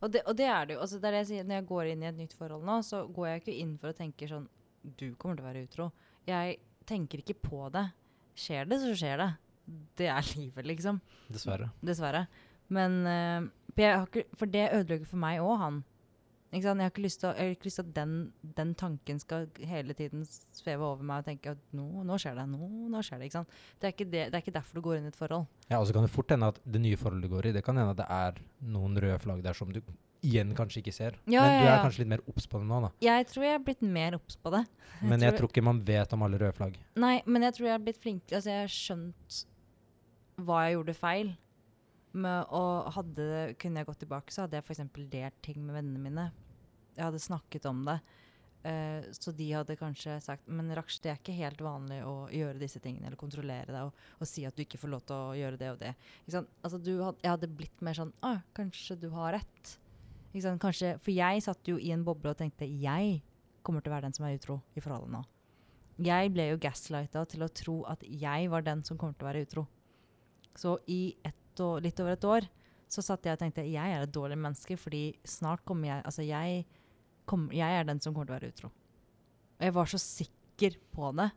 Og 0.00 0.12
det, 0.12 0.22
og 0.28 0.36
det 0.38 0.46
er 0.46 0.66
det 0.66 0.76
jo. 0.76 0.82
Altså, 0.84 0.98
det 1.00 1.08
er 1.08 1.16
det 1.16 1.22
jeg 1.22 1.30
sier. 1.32 1.46
Når 1.48 1.58
jeg 1.58 1.68
går 1.68 1.90
inn 1.92 2.02
i 2.04 2.08
et 2.10 2.18
nytt 2.18 2.36
forhold 2.38 2.64
nå, 2.66 2.78
så 2.86 3.04
går 3.12 3.28
jeg 3.28 3.42
ikke 3.42 3.56
inn 3.64 3.72
for 3.80 3.92
å 3.92 3.96
tenke 3.96 4.28
sånn 4.30 4.48
Du 4.82 5.12
kommer 5.14 5.38
til 5.38 5.44
å 5.44 5.48
være 5.48 5.64
utro. 5.66 5.88
Jeg 6.28 6.58
tenker 6.88 7.22
ikke 7.22 7.38
på 7.42 7.66
det. 7.74 7.86
Skjer 8.38 8.68
det, 8.70 8.78
så 8.82 8.94
skjer 8.98 9.20
det. 9.22 9.30
Det 9.98 10.08
er 10.10 10.32
livet, 10.40 10.68
liksom. 10.68 11.00
Dessverre. 11.32 11.70
Dessverre. 11.84 12.26
Men 12.72 13.00
uh, 13.04 13.48
for 13.76 14.06
ikke, 14.06 14.26
For 14.38 14.50
det 14.50 14.68
ødelegger 14.70 15.08
for 15.08 15.22
meg 15.22 15.42
òg, 15.42 15.56
han. 15.60 15.82
Jeg 16.52 16.66
har 16.68 16.90
ikke 16.90 17.04
lyst 17.06 17.22
til 17.22 17.30
jeg 17.32 17.56
har 17.56 17.78
at 17.80 17.92
den, 17.96 18.10
den 18.58 18.74
tanken 18.76 19.20
skal 19.22 19.46
hele 19.64 19.94
tiden 19.96 20.26
sveve 20.52 20.84
over 20.84 21.02
meg 21.08 21.22
og 21.22 21.30
tenke 21.30 21.54
at 21.54 21.60
nå, 21.72 21.86
nå 22.04 22.18
skjer 22.20 22.36
det. 22.36 22.44
Nå, 22.52 22.68
nå 22.92 23.00
skjer 23.00 23.22
det. 23.22 23.30
Ikke 23.30 23.38
sant? 23.40 23.54
Det 23.80 23.88
er 23.88 23.94
ikke, 23.94 24.08
det, 24.12 24.24
det 24.28 24.36
er 24.36 24.44
ikke 24.44 24.56
derfor 24.58 24.76
du 24.76 24.84
går 24.84 24.98
inn 24.98 25.08
i 25.08 25.12
et 25.12 25.16
forhold. 25.16 25.46
Ja, 25.70 25.80
Og 25.80 25.88
så 25.88 25.96
kan 25.96 26.04
det 26.04 26.12
fort 26.12 26.34
hende 26.34 26.50
at 26.52 26.60
det 26.64 26.82
nye 26.84 26.98
forholdet 27.00 27.24
du 27.30 27.32
går 27.32 27.48
i, 27.48 27.54
det 27.56 27.64
kan 27.64 27.80
hende 27.80 27.94
at 27.96 28.02
det 28.02 28.08
er 28.12 28.42
noen 28.74 28.98
røde 29.00 29.20
flagg 29.22 29.40
der 29.46 29.56
som 29.56 29.72
du 29.72 29.80
igjen 30.22 30.52
kanskje 30.54 30.82
ikke 30.82 30.94
ser. 30.94 31.16
Ja, 31.26 31.42
men 31.42 31.56
du 31.64 31.68
er 31.70 31.80
kanskje 31.82 32.02
litt 32.04 32.12
mer 32.12 32.22
obs 32.30 32.46
på 32.46 32.60
det 32.60 32.68
nå, 32.68 32.80
da. 32.84 32.90
Jeg 33.02 33.26
tror 33.32 33.46
jeg 33.46 33.56
er 33.56 33.64
blitt 33.70 33.86
mer 33.96 34.18
obs 34.18 34.36
på 34.38 34.52
det. 34.54 34.62
Men 35.00 35.24
jeg 35.24 35.34
tror 35.38 35.50
ikke 35.50 35.64
man 35.66 35.80
vet 35.88 36.12
om 36.14 36.26
alle 36.26 36.38
røde 36.42 36.56
flagg. 36.58 36.76
Nei, 37.00 37.16
men 37.26 37.48
jeg 37.48 37.56
tror 37.56 37.70
jeg 37.70 37.78
er 37.78 37.86
blitt 37.88 38.02
flink 38.02 38.28
Altså, 38.28 38.52
jeg 38.52 38.66
har 38.66 38.76
skjønt 38.76 39.40
hva 40.42 40.66
jeg 40.66 40.76
gjorde 40.76 40.96
feil. 41.00 41.32
Med, 42.12 42.44
og 42.52 42.92
hadde, 42.92 43.26
kunne 43.56 43.80
jeg 43.80 43.88
gått 43.88 44.02
tilbake, 44.04 44.32
så 44.34 44.44
hadde 44.44 44.58
jeg 44.58 44.66
f.eks. 44.66 44.82
delt 45.08 45.38
ting 45.44 45.62
med 45.64 45.78
vennene 45.78 46.02
mine. 46.02 46.26
Jeg 46.96 47.04
hadde 47.06 47.22
snakket 47.22 47.68
om 47.70 47.84
det. 47.86 47.98
Uh, 48.62 49.02
så 49.16 49.32
de 49.34 49.48
hadde 49.50 49.74
kanskje 49.74 50.20
sagt 50.22 50.46
Men 50.46 50.68
Raksh, 50.78 51.00
det 51.02 51.10
er 51.10 51.16
ikke 51.18 51.34
helt 51.34 51.58
vanlig 51.64 51.96
å 52.06 52.28
gjøre 52.30 52.60
disse 52.60 52.78
tingene, 52.78 53.08
eller 53.08 53.18
kontrollere 53.18 53.72
deg 53.74 53.88
og, 53.88 54.04
og 54.22 54.28
si 54.30 54.44
at 54.46 54.54
du 54.54 54.62
ikke 54.62 54.78
får 54.78 54.92
lov 54.92 55.02
til 55.08 55.16
å 55.18 55.34
gjøre 55.34 55.58
det 55.58 55.70
og 55.72 55.80
det. 55.80 55.90
Altså, 56.30 56.78
had, 56.78 57.18
jeg 57.24 57.32
hadde 57.32 57.50
blitt 57.58 57.82
mer 57.82 57.98
sånn 57.98 58.14
ah, 58.22 58.38
kanskje 58.54 59.00
du 59.02 59.08
har 59.16 59.34
rett. 59.40 59.74
Kanskje, 60.32 60.94
for 61.02 61.12
jeg 61.12 61.42
satt 61.44 61.68
jo 61.68 61.74
i 61.76 61.90
en 61.92 62.06
boble 62.06 62.32
og 62.32 62.38
tenkte 62.38 62.64
jeg 62.64 63.18
kommer 63.66 63.82
til 63.82 63.92
å 63.92 63.96
være 63.96 64.06
den 64.06 64.16
som 64.16 64.26
er 64.26 64.38
utro 64.38 64.60
i 64.78 64.82
forholdet 64.84 65.12
nå. 65.12 65.24
Jeg 66.02 66.32
ble 66.34 66.48
jo 66.48 66.60
gaslighta 66.62 67.24
til 67.28 67.44
å 67.44 67.50
tro 67.52 67.76
at 67.90 68.02
jeg 68.06 68.48
var 68.50 68.64
den 68.64 68.80
som 68.86 68.98
kommer 68.98 69.18
til 69.18 69.26
å 69.26 69.30
være 69.30 69.42
utro. 69.44 69.66
Så 70.58 70.78
i 70.90 71.14
år, 71.26 71.80
litt 71.84 72.00
over 72.00 72.14
et 72.14 72.24
år 72.28 72.48
så 72.92 73.04
satt 73.04 73.24
jeg 73.24 73.36
og 73.36 73.40
tenkte 73.40 73.64
jeg 73.64 73.96
er 73.96 74.04
et 74.04 74.12
dårlig 74.12 74.36
menneske, 74.40 74.76
fordi 74.76 75.14
snart 75.24 75.64
kommer 75.68 75.88
jeg 75.88 76.04
Altså, 76.08 76.24
jeg, 76.26 76.64
kom, 77.26 77.48
jeg 77.52 77.80
er 77.80 77.84
den 77.84 78.00
som 78.00 78.14
kommer 78.14 78.26
til 78.26 78.34
å 78.34 78.40
være 78.40 78.52
utro. 78.52 78.68
Og 79.58 79.66
jeg 79.68 79.72
var 79.76 79.86
så 79.86 79.98
sikker 80.02 80.76
på 80.94 81.12
det. 81.16 81.30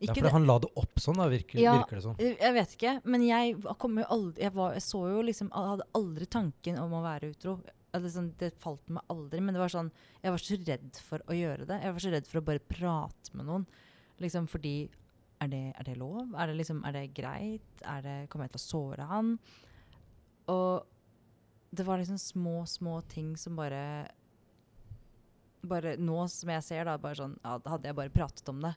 Ja, 0.00 0.06
Ikke 0.12 0.14
for 0.20 0.22
det- 0.28 0.32
han 0.32 0.46
la 0.46 0.58
det 0.58 0.70
opp 0.76 0.94
sånn, 0.96 1.16
da, 1.16 1.28
virker, 1.28 1.58
Ja. 1.60 1.78
virker 1.82 1.96
det 1.96 2.02
som. 2.02 2.16
jeg 2.16 2.38
jeg 2.38 2.54
vet 2.54 2.76
ikke, 2.76 3.04
men 3.04 3.22
jeg 3.22 3.56
aldri 3.60 4.38
Jeg, 4.40 4.52
var, 4.54 4.72
jeg 4.72 4.82
så 4.82 5.10
jo 5.12 5.22
liksom 5.22 5.50
Jeg 5.52 5.68
hadde 5.68 5.90
aldri 5.94 6.26
tanken 6.26 6.78
om 6.78 6.90
å 6.92 7.02
være 7.02 7.30
utro. 7.34 7.60
Sånn, 7.92 8.32
det 8.38 8.54
falt 8.58 8.88
meg 8.88 9.02
aldri, 9.10 9.40
men 9.42 9.52
det 9.52 9.58
var 9.60 9.68
sånn 9.68 9.90
Jeg 10.22 10.30
var 10.30 10.38
så 10.38 10.56
redd 10.66 10.96
for 10.96 11.18
å 11.18 11.32
gjøre 11.34 11.66
det. 11.66 11.82
Jeg 11.82 11.92
var 11.92 12.00
så 12.00 12.10
redd 12.12 12.26
for 12.26 12.40
å 12.40 12.44
bare 12.44 12.58
prate 12.60 13.34
med 13.34 13.46
noen. 13.46 13.66
Liksom 14.20 14.46
fordi 14.48 14.88
Er 15.42 15.48
det, 15.48 15.74
er 15.78 15.82
det 15.84 15.96
lov? 15.98 16.34
Er 16.34 16.46
det, 16.48 16.56
liksom, 16.58 16.84
er 16.86 16.92
det 16.92 17.14
greit? 17.14 17.60
Er 17.82 18.02
det, 18.02 18.28
kommer 18.28 18.44
jeg 18.44 18.52
til 18.52 18.60
å 18.60 18.96
såre 18.96 19.06
han? 19.06 19.38
Og 20.48 20.84
det 21.74 21.86
var 21.86 21.98
liksom 21.98 22.18
små, 22.18 22.62
små 22.66 23.00
ting 23.08 23.36
som 23.36 23.54
bare 23.56 24.08
bare 25.62 25.96
nå 26.00 26.22
som 26.32 26.48
jeg 26.54 26.62
ser, 26.66 26.84
da, 26.88 26.96
bare 27.00 27.18
sånn, 27.18 27.36
ja, 27.44 27.56
hadde 27.68 27.88
jeg 27.90 27.96
bare 27.98 28.12
pratet 28.14 28.48
om 28.52 28.60
det. 28.64 28.74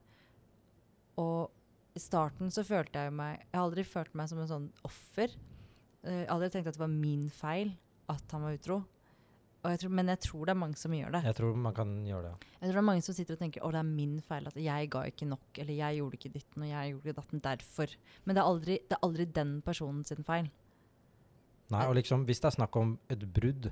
Og 1.21 1.51
i 1.93 2.01
starten 2.01 2.49
så 2.49 2.63
følte 2.65 3.03
jeg 3.05 3.13
meg 3.13 3.35
Jeg 3.43 3.53
har 3.53 3.67
aldri 3.67 3.83
følt 3.85 4.15
meg 4.17 4.29
som 4.31 4.39
en 4.41 4.49
sånn 4.49 4.69
offer. 4.87 5.29
Eh, 6.03 6.23
Jeg 6.23 6.27
har 6.27 6.33
aldri 6.35 6.49
tenkt 6.55 6.67
at 6.71 6.79
det 6.79 6.81
var 6.81 6.89
min 6.93 7.27
feil 7.29 7.75
at 8.09 8.33
han 8.33 8.41
var 8.43 8.57
utro. 8.57 8.79
Jeg 9.63 9.79
tror, 9.79 9.91
men 9.95 10.09
jeg 10.11 10.19
tror 10.25 10.41
det 10.45 10.51
er 10.51 10.59
mange 10.59 10.75
som 10.75 10.91
gjør 10.91 11.11
det. 11.15 11.21
Jeg 11.23 11.35
tror 11.37 11.55
man 11.55 11.73
kan 11.77 11.91
gjøre 12.03 12.23
det. 12.25 12.31
ja. 12.33 12.47
Jeg 12.59 12.67
tror 12.67 12.73
det 12.73 12.81
er 12.81 12.87
mange 12.89 13.03
som 13.05 13.15
sitter 13.15 13.37
og 13.37 13.39
tenker 13.39 13.63
å 13.63 13.69
det 13.71 13.79
er 13.79 13.87
min 13.87 14.17
feil 14.25 14.49
at 14.49 14.57
jeg 14.59 14.89
ga 14.91 15.03
ikke 15.07 15.27
nok, 15.29 15.45
eller 15.63 15.73
jeg 15.77 15.97
gjorde 16.01 16.17
ikke 16.19 16.31
ditten 16.33 16.65
og 16.65 16.67
jeg 16.67 16.89
gjorde 16.91 17.07
ikke 17.07 17.19
datten 17.21 17.43
derfor. 17.45 17.93
Men 18.25 18.35
det 18.35 18.41
er 18.43 18.49
aldri, 18.49 18.75
det 18.89 18.97
er 18.97 19.05
aldri 19.07 19.25
den 19.39 19.53
personen 19.63 20.03
sin 20.03 20.23
feil. 20.27 20.49
Nei, 21.71 21.85
og 21.87 21.95
liksom, 21.95 22.25
hvis 22.27 22.41
det 22.43 22.49
er 22.51 22.57
snakk 22.57 22.75
om 22.75 22.97
et 23.09 23.23
brudd, 23.33 23.69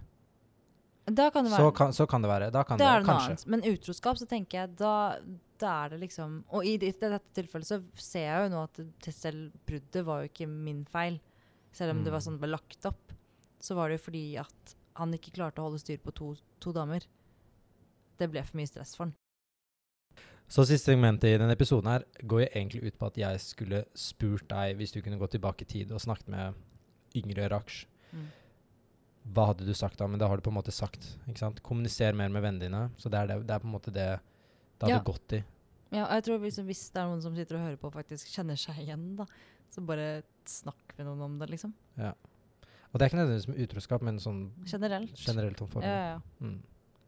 Da 1.05 1.29
kan 1.33 1.43
det 1.43 1.51
være 1.51 1.59
så 1.65 1.71
kan, 1.75 1.93
så 1.93 2.05
kan 2.07 2.21
det 2.21 2.29
være. 2.29 2.51
Da 2.53 2.63
kan 2.63 2.77
det 2.77 2.85
det, 2.85 2.91
er 2.93 2.99
det 2.99 3.07
kanskje. 3.07 3.29
annet. 3.31 3.45
Men 3.47 3.61
utroskap, 3.73 4.17
så 4.17 4.27
tenker 4.29 4.59
jeg 4.61 4.75
da, 4.77 5.17
da 5.57 5.85
er 5.85 5.89
det 5.89 5.99
liksom 6.01 6.43
Og 6.49 6.65
i 6.65 6.77
det- 6.77 6.99
dette 6.99 7.19
tilfellet 7.33 7.65
så 7.67 7.83
ser 7.97 8.27
jeg 8.27 8.49
jo 8.51 8.55
nå 8.55 8.63
at 8.63 8.73
det, 9.01 9.13
selv 9.13 9.51
bruddet 9.65 10.05
var 10.05 10.21
jo 10.21 10.29
ikke 10.29 10.47
min 10.47 10.85
feil. 10.85 11.19
Selv 11.73 11.91
om 11.91 12.03
det 12.03 12.11
var 12.11 12.19
Mm. 12.19 12.25
sånn 12.27 12.33
det 12.39 12.41
ble 12.41 12.51
lagt 12.57 12.85
opp, 12.85 13.13
så 13.59 13.75
var 13.75 13.89
det 13.89 13.99
jo 13.99 14.11
fordi 14.11 14.37
at 14.37 14.75
han 14.95 15.11
ikke 15.13 15.31
klarte 15.33 15.55
å 15.59 15.69
holde 15.69 15.79
styr 15.79 15.97
på 15.97 16.13
to, 16.13 16.35
to 16.59 16.71
damer. 16.73 17.01
Det 18.17 18.29
ble 18.31 18.43
for 18.43 18.57
mye 18.57 18.67
stress 18.67 18.95
for 18.95 19.05
han. 19.05 19.15
Så 20.47 20.65
siste 20.67 20.91
segmentet 20.91 21.23
i 21.33 21.37
denne 21.37 21.55
episoden 21.55 21.85
her 21.87 22.03
går 22.27 22.41
jo 22.41 22.47
egentlig 22.59 22.83
ut 22.83 22.97
på 22.99 23.07
at 23.07 23.15
jeg 23.15 23.39
skulle 23.39 23.85
spurt 23.95 24.47
deg 24.49 24.77
hvis 24.77 24.91
du 24.91 25.01
kunne 25.01 25.17
gå 25.17 25.27
tilbake 25.29 25.61
i 25.61 25.65
tid 25.65 25.91
og 25.93 25.99
snakket 26.01 26.27
med 26.27 26.53
yngre 27.15 27.49
Raksh. 27.49 27.85
Mm. 28.13 28.27
Hva 29.33 29.45
hadde 29.51 29.65
du 29.67 29.73
sagt 29.77 29.97
da? 30.01 30.07
Men 30.07 30.19
da 30.19 30.27
har 30.27 30.37
du 30.37 30.41
på 30.41 30.49
en 30.49 30.57
måte 30.57 30.73
sagt. 30.73 31.17
ikke 31.29 31.37
sant? 31.37 31.61
Kommuniser 31.63 32.13
mer 32.17 32.29
med 32.33 32.41
vennene 32.41 32.59
dine. 32.65 32.89
Så 32.97 33.09
det 33.09 33.19
er, 33.21 33.27
det, 33.27 33.47
det 33.47 33.53
er 33.53 33.59
på 33.59 33.69
en 33.69 33.75
måte 33.75 33.91
det 33.93 34.07
det 34.81 34.87
hadde 34.89 34.97
Ja. 34.97 35.03
gått 35.05 35.33
i. 35.37 35.43
Ja, 35.91 36.05
og 36.07 36.13
jeg 36.17 36.23
tror 36.23 36.39
hvis, 36.39 36.57
hvis 36.65 36.89
det 36.91 37.01
er 37.01 37.05
noen 37.11 37.21
som 37.21 37.35
sitter 37.35 37.55
og 37.59 37.61
hører 37.67 37.77
på 37.77 37.87
og 37.91 37.93
faktisk 37.93 38.27
kjenner 38.33 38.55
seg 38.57 38.79
igjen, 38.81 39.15
da, 39.19 39.25
så 39.69 39.83
bare 39.85 40.23
snakk 40.47 40.95
med 40.97 41.05
noen 41.05 41.21
om 41.21 41.37
det, 41.37 41.49
liksom. 41.51 41.73
Ja. 41.99 42.13
Og 42.91 42.97
det 42.99 43.05
er 43.05 43.09
ikke 43.11 43.19
nødvendigvis 43.21 43.47
med 43.51 43.59
utroskap, 43.67 44.01
men 44.01 44.17
sånn 44.19 44.51
Generelt. 44.65 45.13
generelt 45.21 45.61
om 45.61 45.67
Ja, 45.67 45.71
forhold. 45.71 45.91
ja, 45.91 46.15
ja. 46.15 46.19
Mm. 46.41 46.61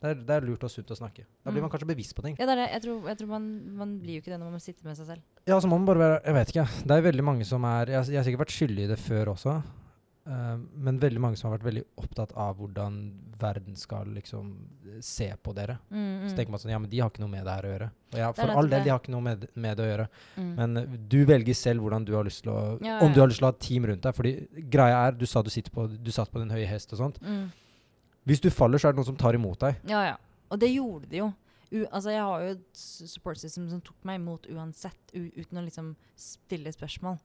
Det, 0.04 0.10
er, 0.12 0.14
det 0.28 0.30
er 0.36 0.42
lurt 0.46 0.64
og 0.64 0.70
sunt 0.72 0.92
å 0.92 0.96
snakke. 1.00 1.24
Da 1.44 1.50
blir 1.52 1.62
Mm. 1.62 1.70
man 1.70 1.72
kanskje 1.72 1.88
bevisst 1.88 2.14
på 2.16 2.22
ting. 2.24 2.36
ja 2.38 2.46
det 2.46 2.52
er 2.52 2.62
det. 2.62 2.72
Jeg 2.74 2.82
tror, 2.84 3.08
jeg 3.08 3.18
tror 3.18 3.28
man, 3.28 3.76
man 3.76 4.00
blir 4.00 4.16
jo 4.16 4.22
ikke 4.22 4.32
det 4.36 4.40
når 4.40 4.52
man 4.52 4.60
sitter 4.60 4.84
med 4.86 4.98
seg 4.98 5.08
selv. 5.08 5.22
Ja, 5.48 5.60
så 5.60 5.68
må 5.68 5.80
man 5.80 5.86
bare 5.86 5.98
være 6.04 6.22
Jeg 6.26 6.34
vet 6.34 6.48
ikke. 6.54 6.68
Det 6.88 6.92
er 6.92 7.02
veldig 7.12 7.24
mange 7.24 7.46
som 7.46 7.64
er 7.64 7.86
Jeg, 7.88 8.06
jeg 8.12 8.18
har 8.20 8.24
sikkert 8.24 8.44
vært 8.46 8.56
skyldig 8.60 8.84
i 8.84 8.88
det 8.88 9.00
før 9.00 9.32
også. 9.34 9.64
Eh, 10.26 10.58
men 10.74 11.00
veldig 11.04 11.20
mange 11.20 11.36
som 11.36 11.50
har 11.50 11.58
vært 11.58 11.66
veldig 11.68 11.82
opptatt 12.00 12.32
av 12.40 12.56
hvordan 12.56 13.00
verden 13.42 13.76
skal 13.76 14.08
liksom 14.16 14.54
eh, 14.88 15.02
se 15.04 15.28
på 15.36 15.52
dere. 15.58 15.76
Mm, 15.92 16.06
Så 16.24 16.30
mm, 16.30 16.36
tenker 16.38 16.54
man 16.54 16.62
sånn 16.62 16.72
Ja, 16.72 16.80
men 16.80 16.92
de 16.94 17.02
har 17.04 17.12
ikke 17.12 17.24
noe 17.26 17.34
med 17.34 17.44
det 17.44 17.56
her 17.58 17.68
å 17.68 17.74
gjøre. 17.74 17.90
Og 18.14 18.20
ja, 18.22 18.30
for 18.38 18.54
all 18.54 18.70
del, 18.72 18.86
de 18.86 18.94
har 18.94 19.02
ikke 19.02 19.12
noe 19.16 19.26
med, 19.26 19.44
med 19.66 19.78
det 19.78 19.84
å 19.84 19.90
gjøre. 19.90 20.08
mm. 20.38 20.54
Men 20.62 20.80
uh, 20.80 20.96
du 21.12 21.20
velger 21.28 21.60
selv 21.60 21.84
hvordan 21.84 22.08
du 22.08 22.14
har 22.16 22.24
lyst 22.28 22.46
til 22.46 22.54
å 22.54 22.62
Ja, 22.86 23.02
Om 23.04 23.12
du 23.12 23.20
har 23.20 23.28
lyst 23.28 23.42
til 23.44 23.50
å 23.50 23.52
ha 23.52 23.58
et 23.58 23.66
team 23.68 23.90
rundt 23.90 24.08
deg. 24.08 24.16
Fordi 24.16 24.34
greia 24.72 25.04
er, 25.10 25.20
du 25.20 25.28
sa 25.28 25.44
du, 25.44 25.52
på, 25.76 25.88
du 25.92 26.12
satt 26.16 26.32
på 26.32 26.40
din 26.40 26.56
høye 26.56 26.70
hest 26.72 26.96
og 26.96 27.04
sånt. 27.04 27.20
mm. 27.22 27.44
Hvis 28.24 28.40
du 28.40 28.48
faller, 28.56 28.80
så 28.80 28.88
er 28.88 28.94
det 28.94 29.02
noen 29.02 29.10
som 29.12 29.20
tar 29.20 29.36
imot 29.36 29.60
deg. 29.60 29.82
Ja, 29.92 30.06
ja. 30.14 30.16
Og 30.48 30.60
det 30.62 30.70
gjorde 30.72 31.10
de 31.12 31.20
jo. 31.20 31.34
U 31.74 31.82
altså, 31.90 32.14
jeg 32.14 32.22
har 32.24 32.44
jo 32.46 32.52
et 32.54 32.80
support 32.80 33.40
system 33.42 33.66
som 33.68 33.82
tok 33.84 33.98
meg 34.08 34.22
imot 34.22 34.46
uansett, 34.54 35.12
uten 35.12 35.60
å 35.60 35.64
liksom 35.66 35.90
stille 36.16 36.72
spørsmål. 36.72 37.18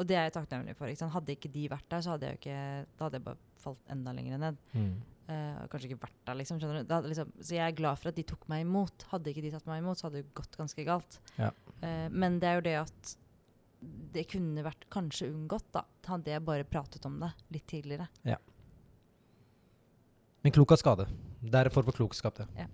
Og 0.00 0.08
det 0.08 0.16
er 0.16 0.28
jeg 0.28 0.36
takknemlig 0.38 0.74
for. 0.78 0.88
Ikke? 0.88 1.08
Hadde 1.12 1.34
ikke 1.34 1.50
de 1.52 1.64
vært 1.70 1.88
der, 1.92 2.04
så 2.04 2.14
hadde 2.14 2.28
jeg 2.30 2.38
ikke 2.40 2.60
Da 2.96 3.06
hadde 3.06 3.18
jeg 3.18 3.26
bare 3.26 3.40
falt 3.62 3.90
enda 3.92 4.14
lenger 4.16 4.40
ned. 4.42 4.60
Mm. 4.72 4.92
og 5.32 5.68
kanskje 5.72 5.88
ikke 5.88 6.02
vært 6.02 6.22
der, 6.26 6.36
liksom. 6.40 6.58
Liksom, 6.60 7.34
så 7.40 7.54
jeg 7.54 7.64
er 7.64 7.76
glad 7.76 8.00
for 8.00 8.10
at 8.10 8.16
de 8.18 8.24
tok 8.26 8.46
meg 8.52 8.64
imot. 8.64 9.06
Hadde 9.12 9.30
ikke 9.30 9.44
de 9.44 9.52
tatt 9.54 9.68
meg 9.70 9.82
imot, 9.82 10.00
så 10.00 10.08
hadde 10.08 10.22
det 10.22 10.32
gått 10.36 10.56
ganske 10.58 10.86
galt. 10.88 11.18
Ja. 11.38 11.52
Uh, 11.82 12.08
men 12.10 12.40
det 12.42 12.50
er 12.50 12.58
jo 12.58 12.64
det 12.66 12.74
at 12.82 13.12
det 14.14 14.26
kunne 14.30 14.64
vært 14.66 14.86
kanskje 14.92 15.30
unngått, 15.30 15.68
da. 15.74 15.84
Hadde 16.06 16.34
jeg 16.34 16.44
bare 16.46 16.66
pratet 16.68 17.06
om 17.08 17.16
det 17.22 17.32
litt 17.54 17.66
tidligere. 17.70 18.06
Men 20.42 20.54
klok 20.54 20.74
av 20.74 20.80
skade. 20.80 21.06
Er 21.52 21.70
form 21.74 21.86
for 21.88 21.98
klokskap, 21.98 22.38
det. 22.38 22.48
Ja. 22.58 22.68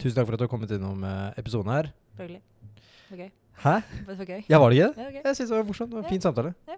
Tusen 0.00 0.16
takk 0.16 0.28
for 0.28 0.34
at 0.34 0.40
du 0.40 0.46
har 0.46 0.52
kommet 0.52 0.72
innom 0.74 1.04
eh, 1.06 1.38
episoden 1.40 1.70
her. 1.72 1.90
Følgelig. 2.18 2.42
Det 2.72 3.12
var 3.12 3.22
gøy. 3.24 3.30
Hæ? 3.60 3.80
Det 4.08 4.18
var 4.18 4.24
gøy. 4.24 4.42
Ja, 4.48 4.58
var 4.58 4.70
det 4.70 4.76
ikke 4.76 4.88
det? 4.88 4.96
Ja, 4.96 5.08
ok. 5.08 5.24
Jeg 5.24 5.36
syns 5.36 5.50
det 5.50 5.56
var 5.58 5.64
morsomt. 5.68 5.90
Det 5.90 5.96
var 5.98 6.04
en 6.04 6.12
fin 6.12 6.20
samtale. 6.20 6.54
Ja. 6.68 6.76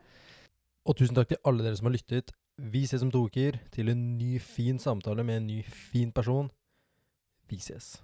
Og 0.87 0.97
tusen 0.99 1.15
takk 1.15 1.29
til 1.31 1.39
alle 1.47 1.65
dere 1.65 1.79
som 1.79 1.87
har 1.87 1.95
lyttet. 1.95 2.33
Vi 2.59 2.87
ses 2.87 3.03
om 3.03 3.11
to 3.11 3.25
uker 3.29 3.59
til 3.73 3.89
en 3.89 4.19
ny, 4.19 4.41
fin 4.43 4.79
samtale 4.79 5.25
med 5.25 5.37
en 5.37 5.47
ny, 5.47 5.63
fin 5.65 6.13
person. 6.13 6.51
Vi 7.49 7.59
ses. 7.63 7.95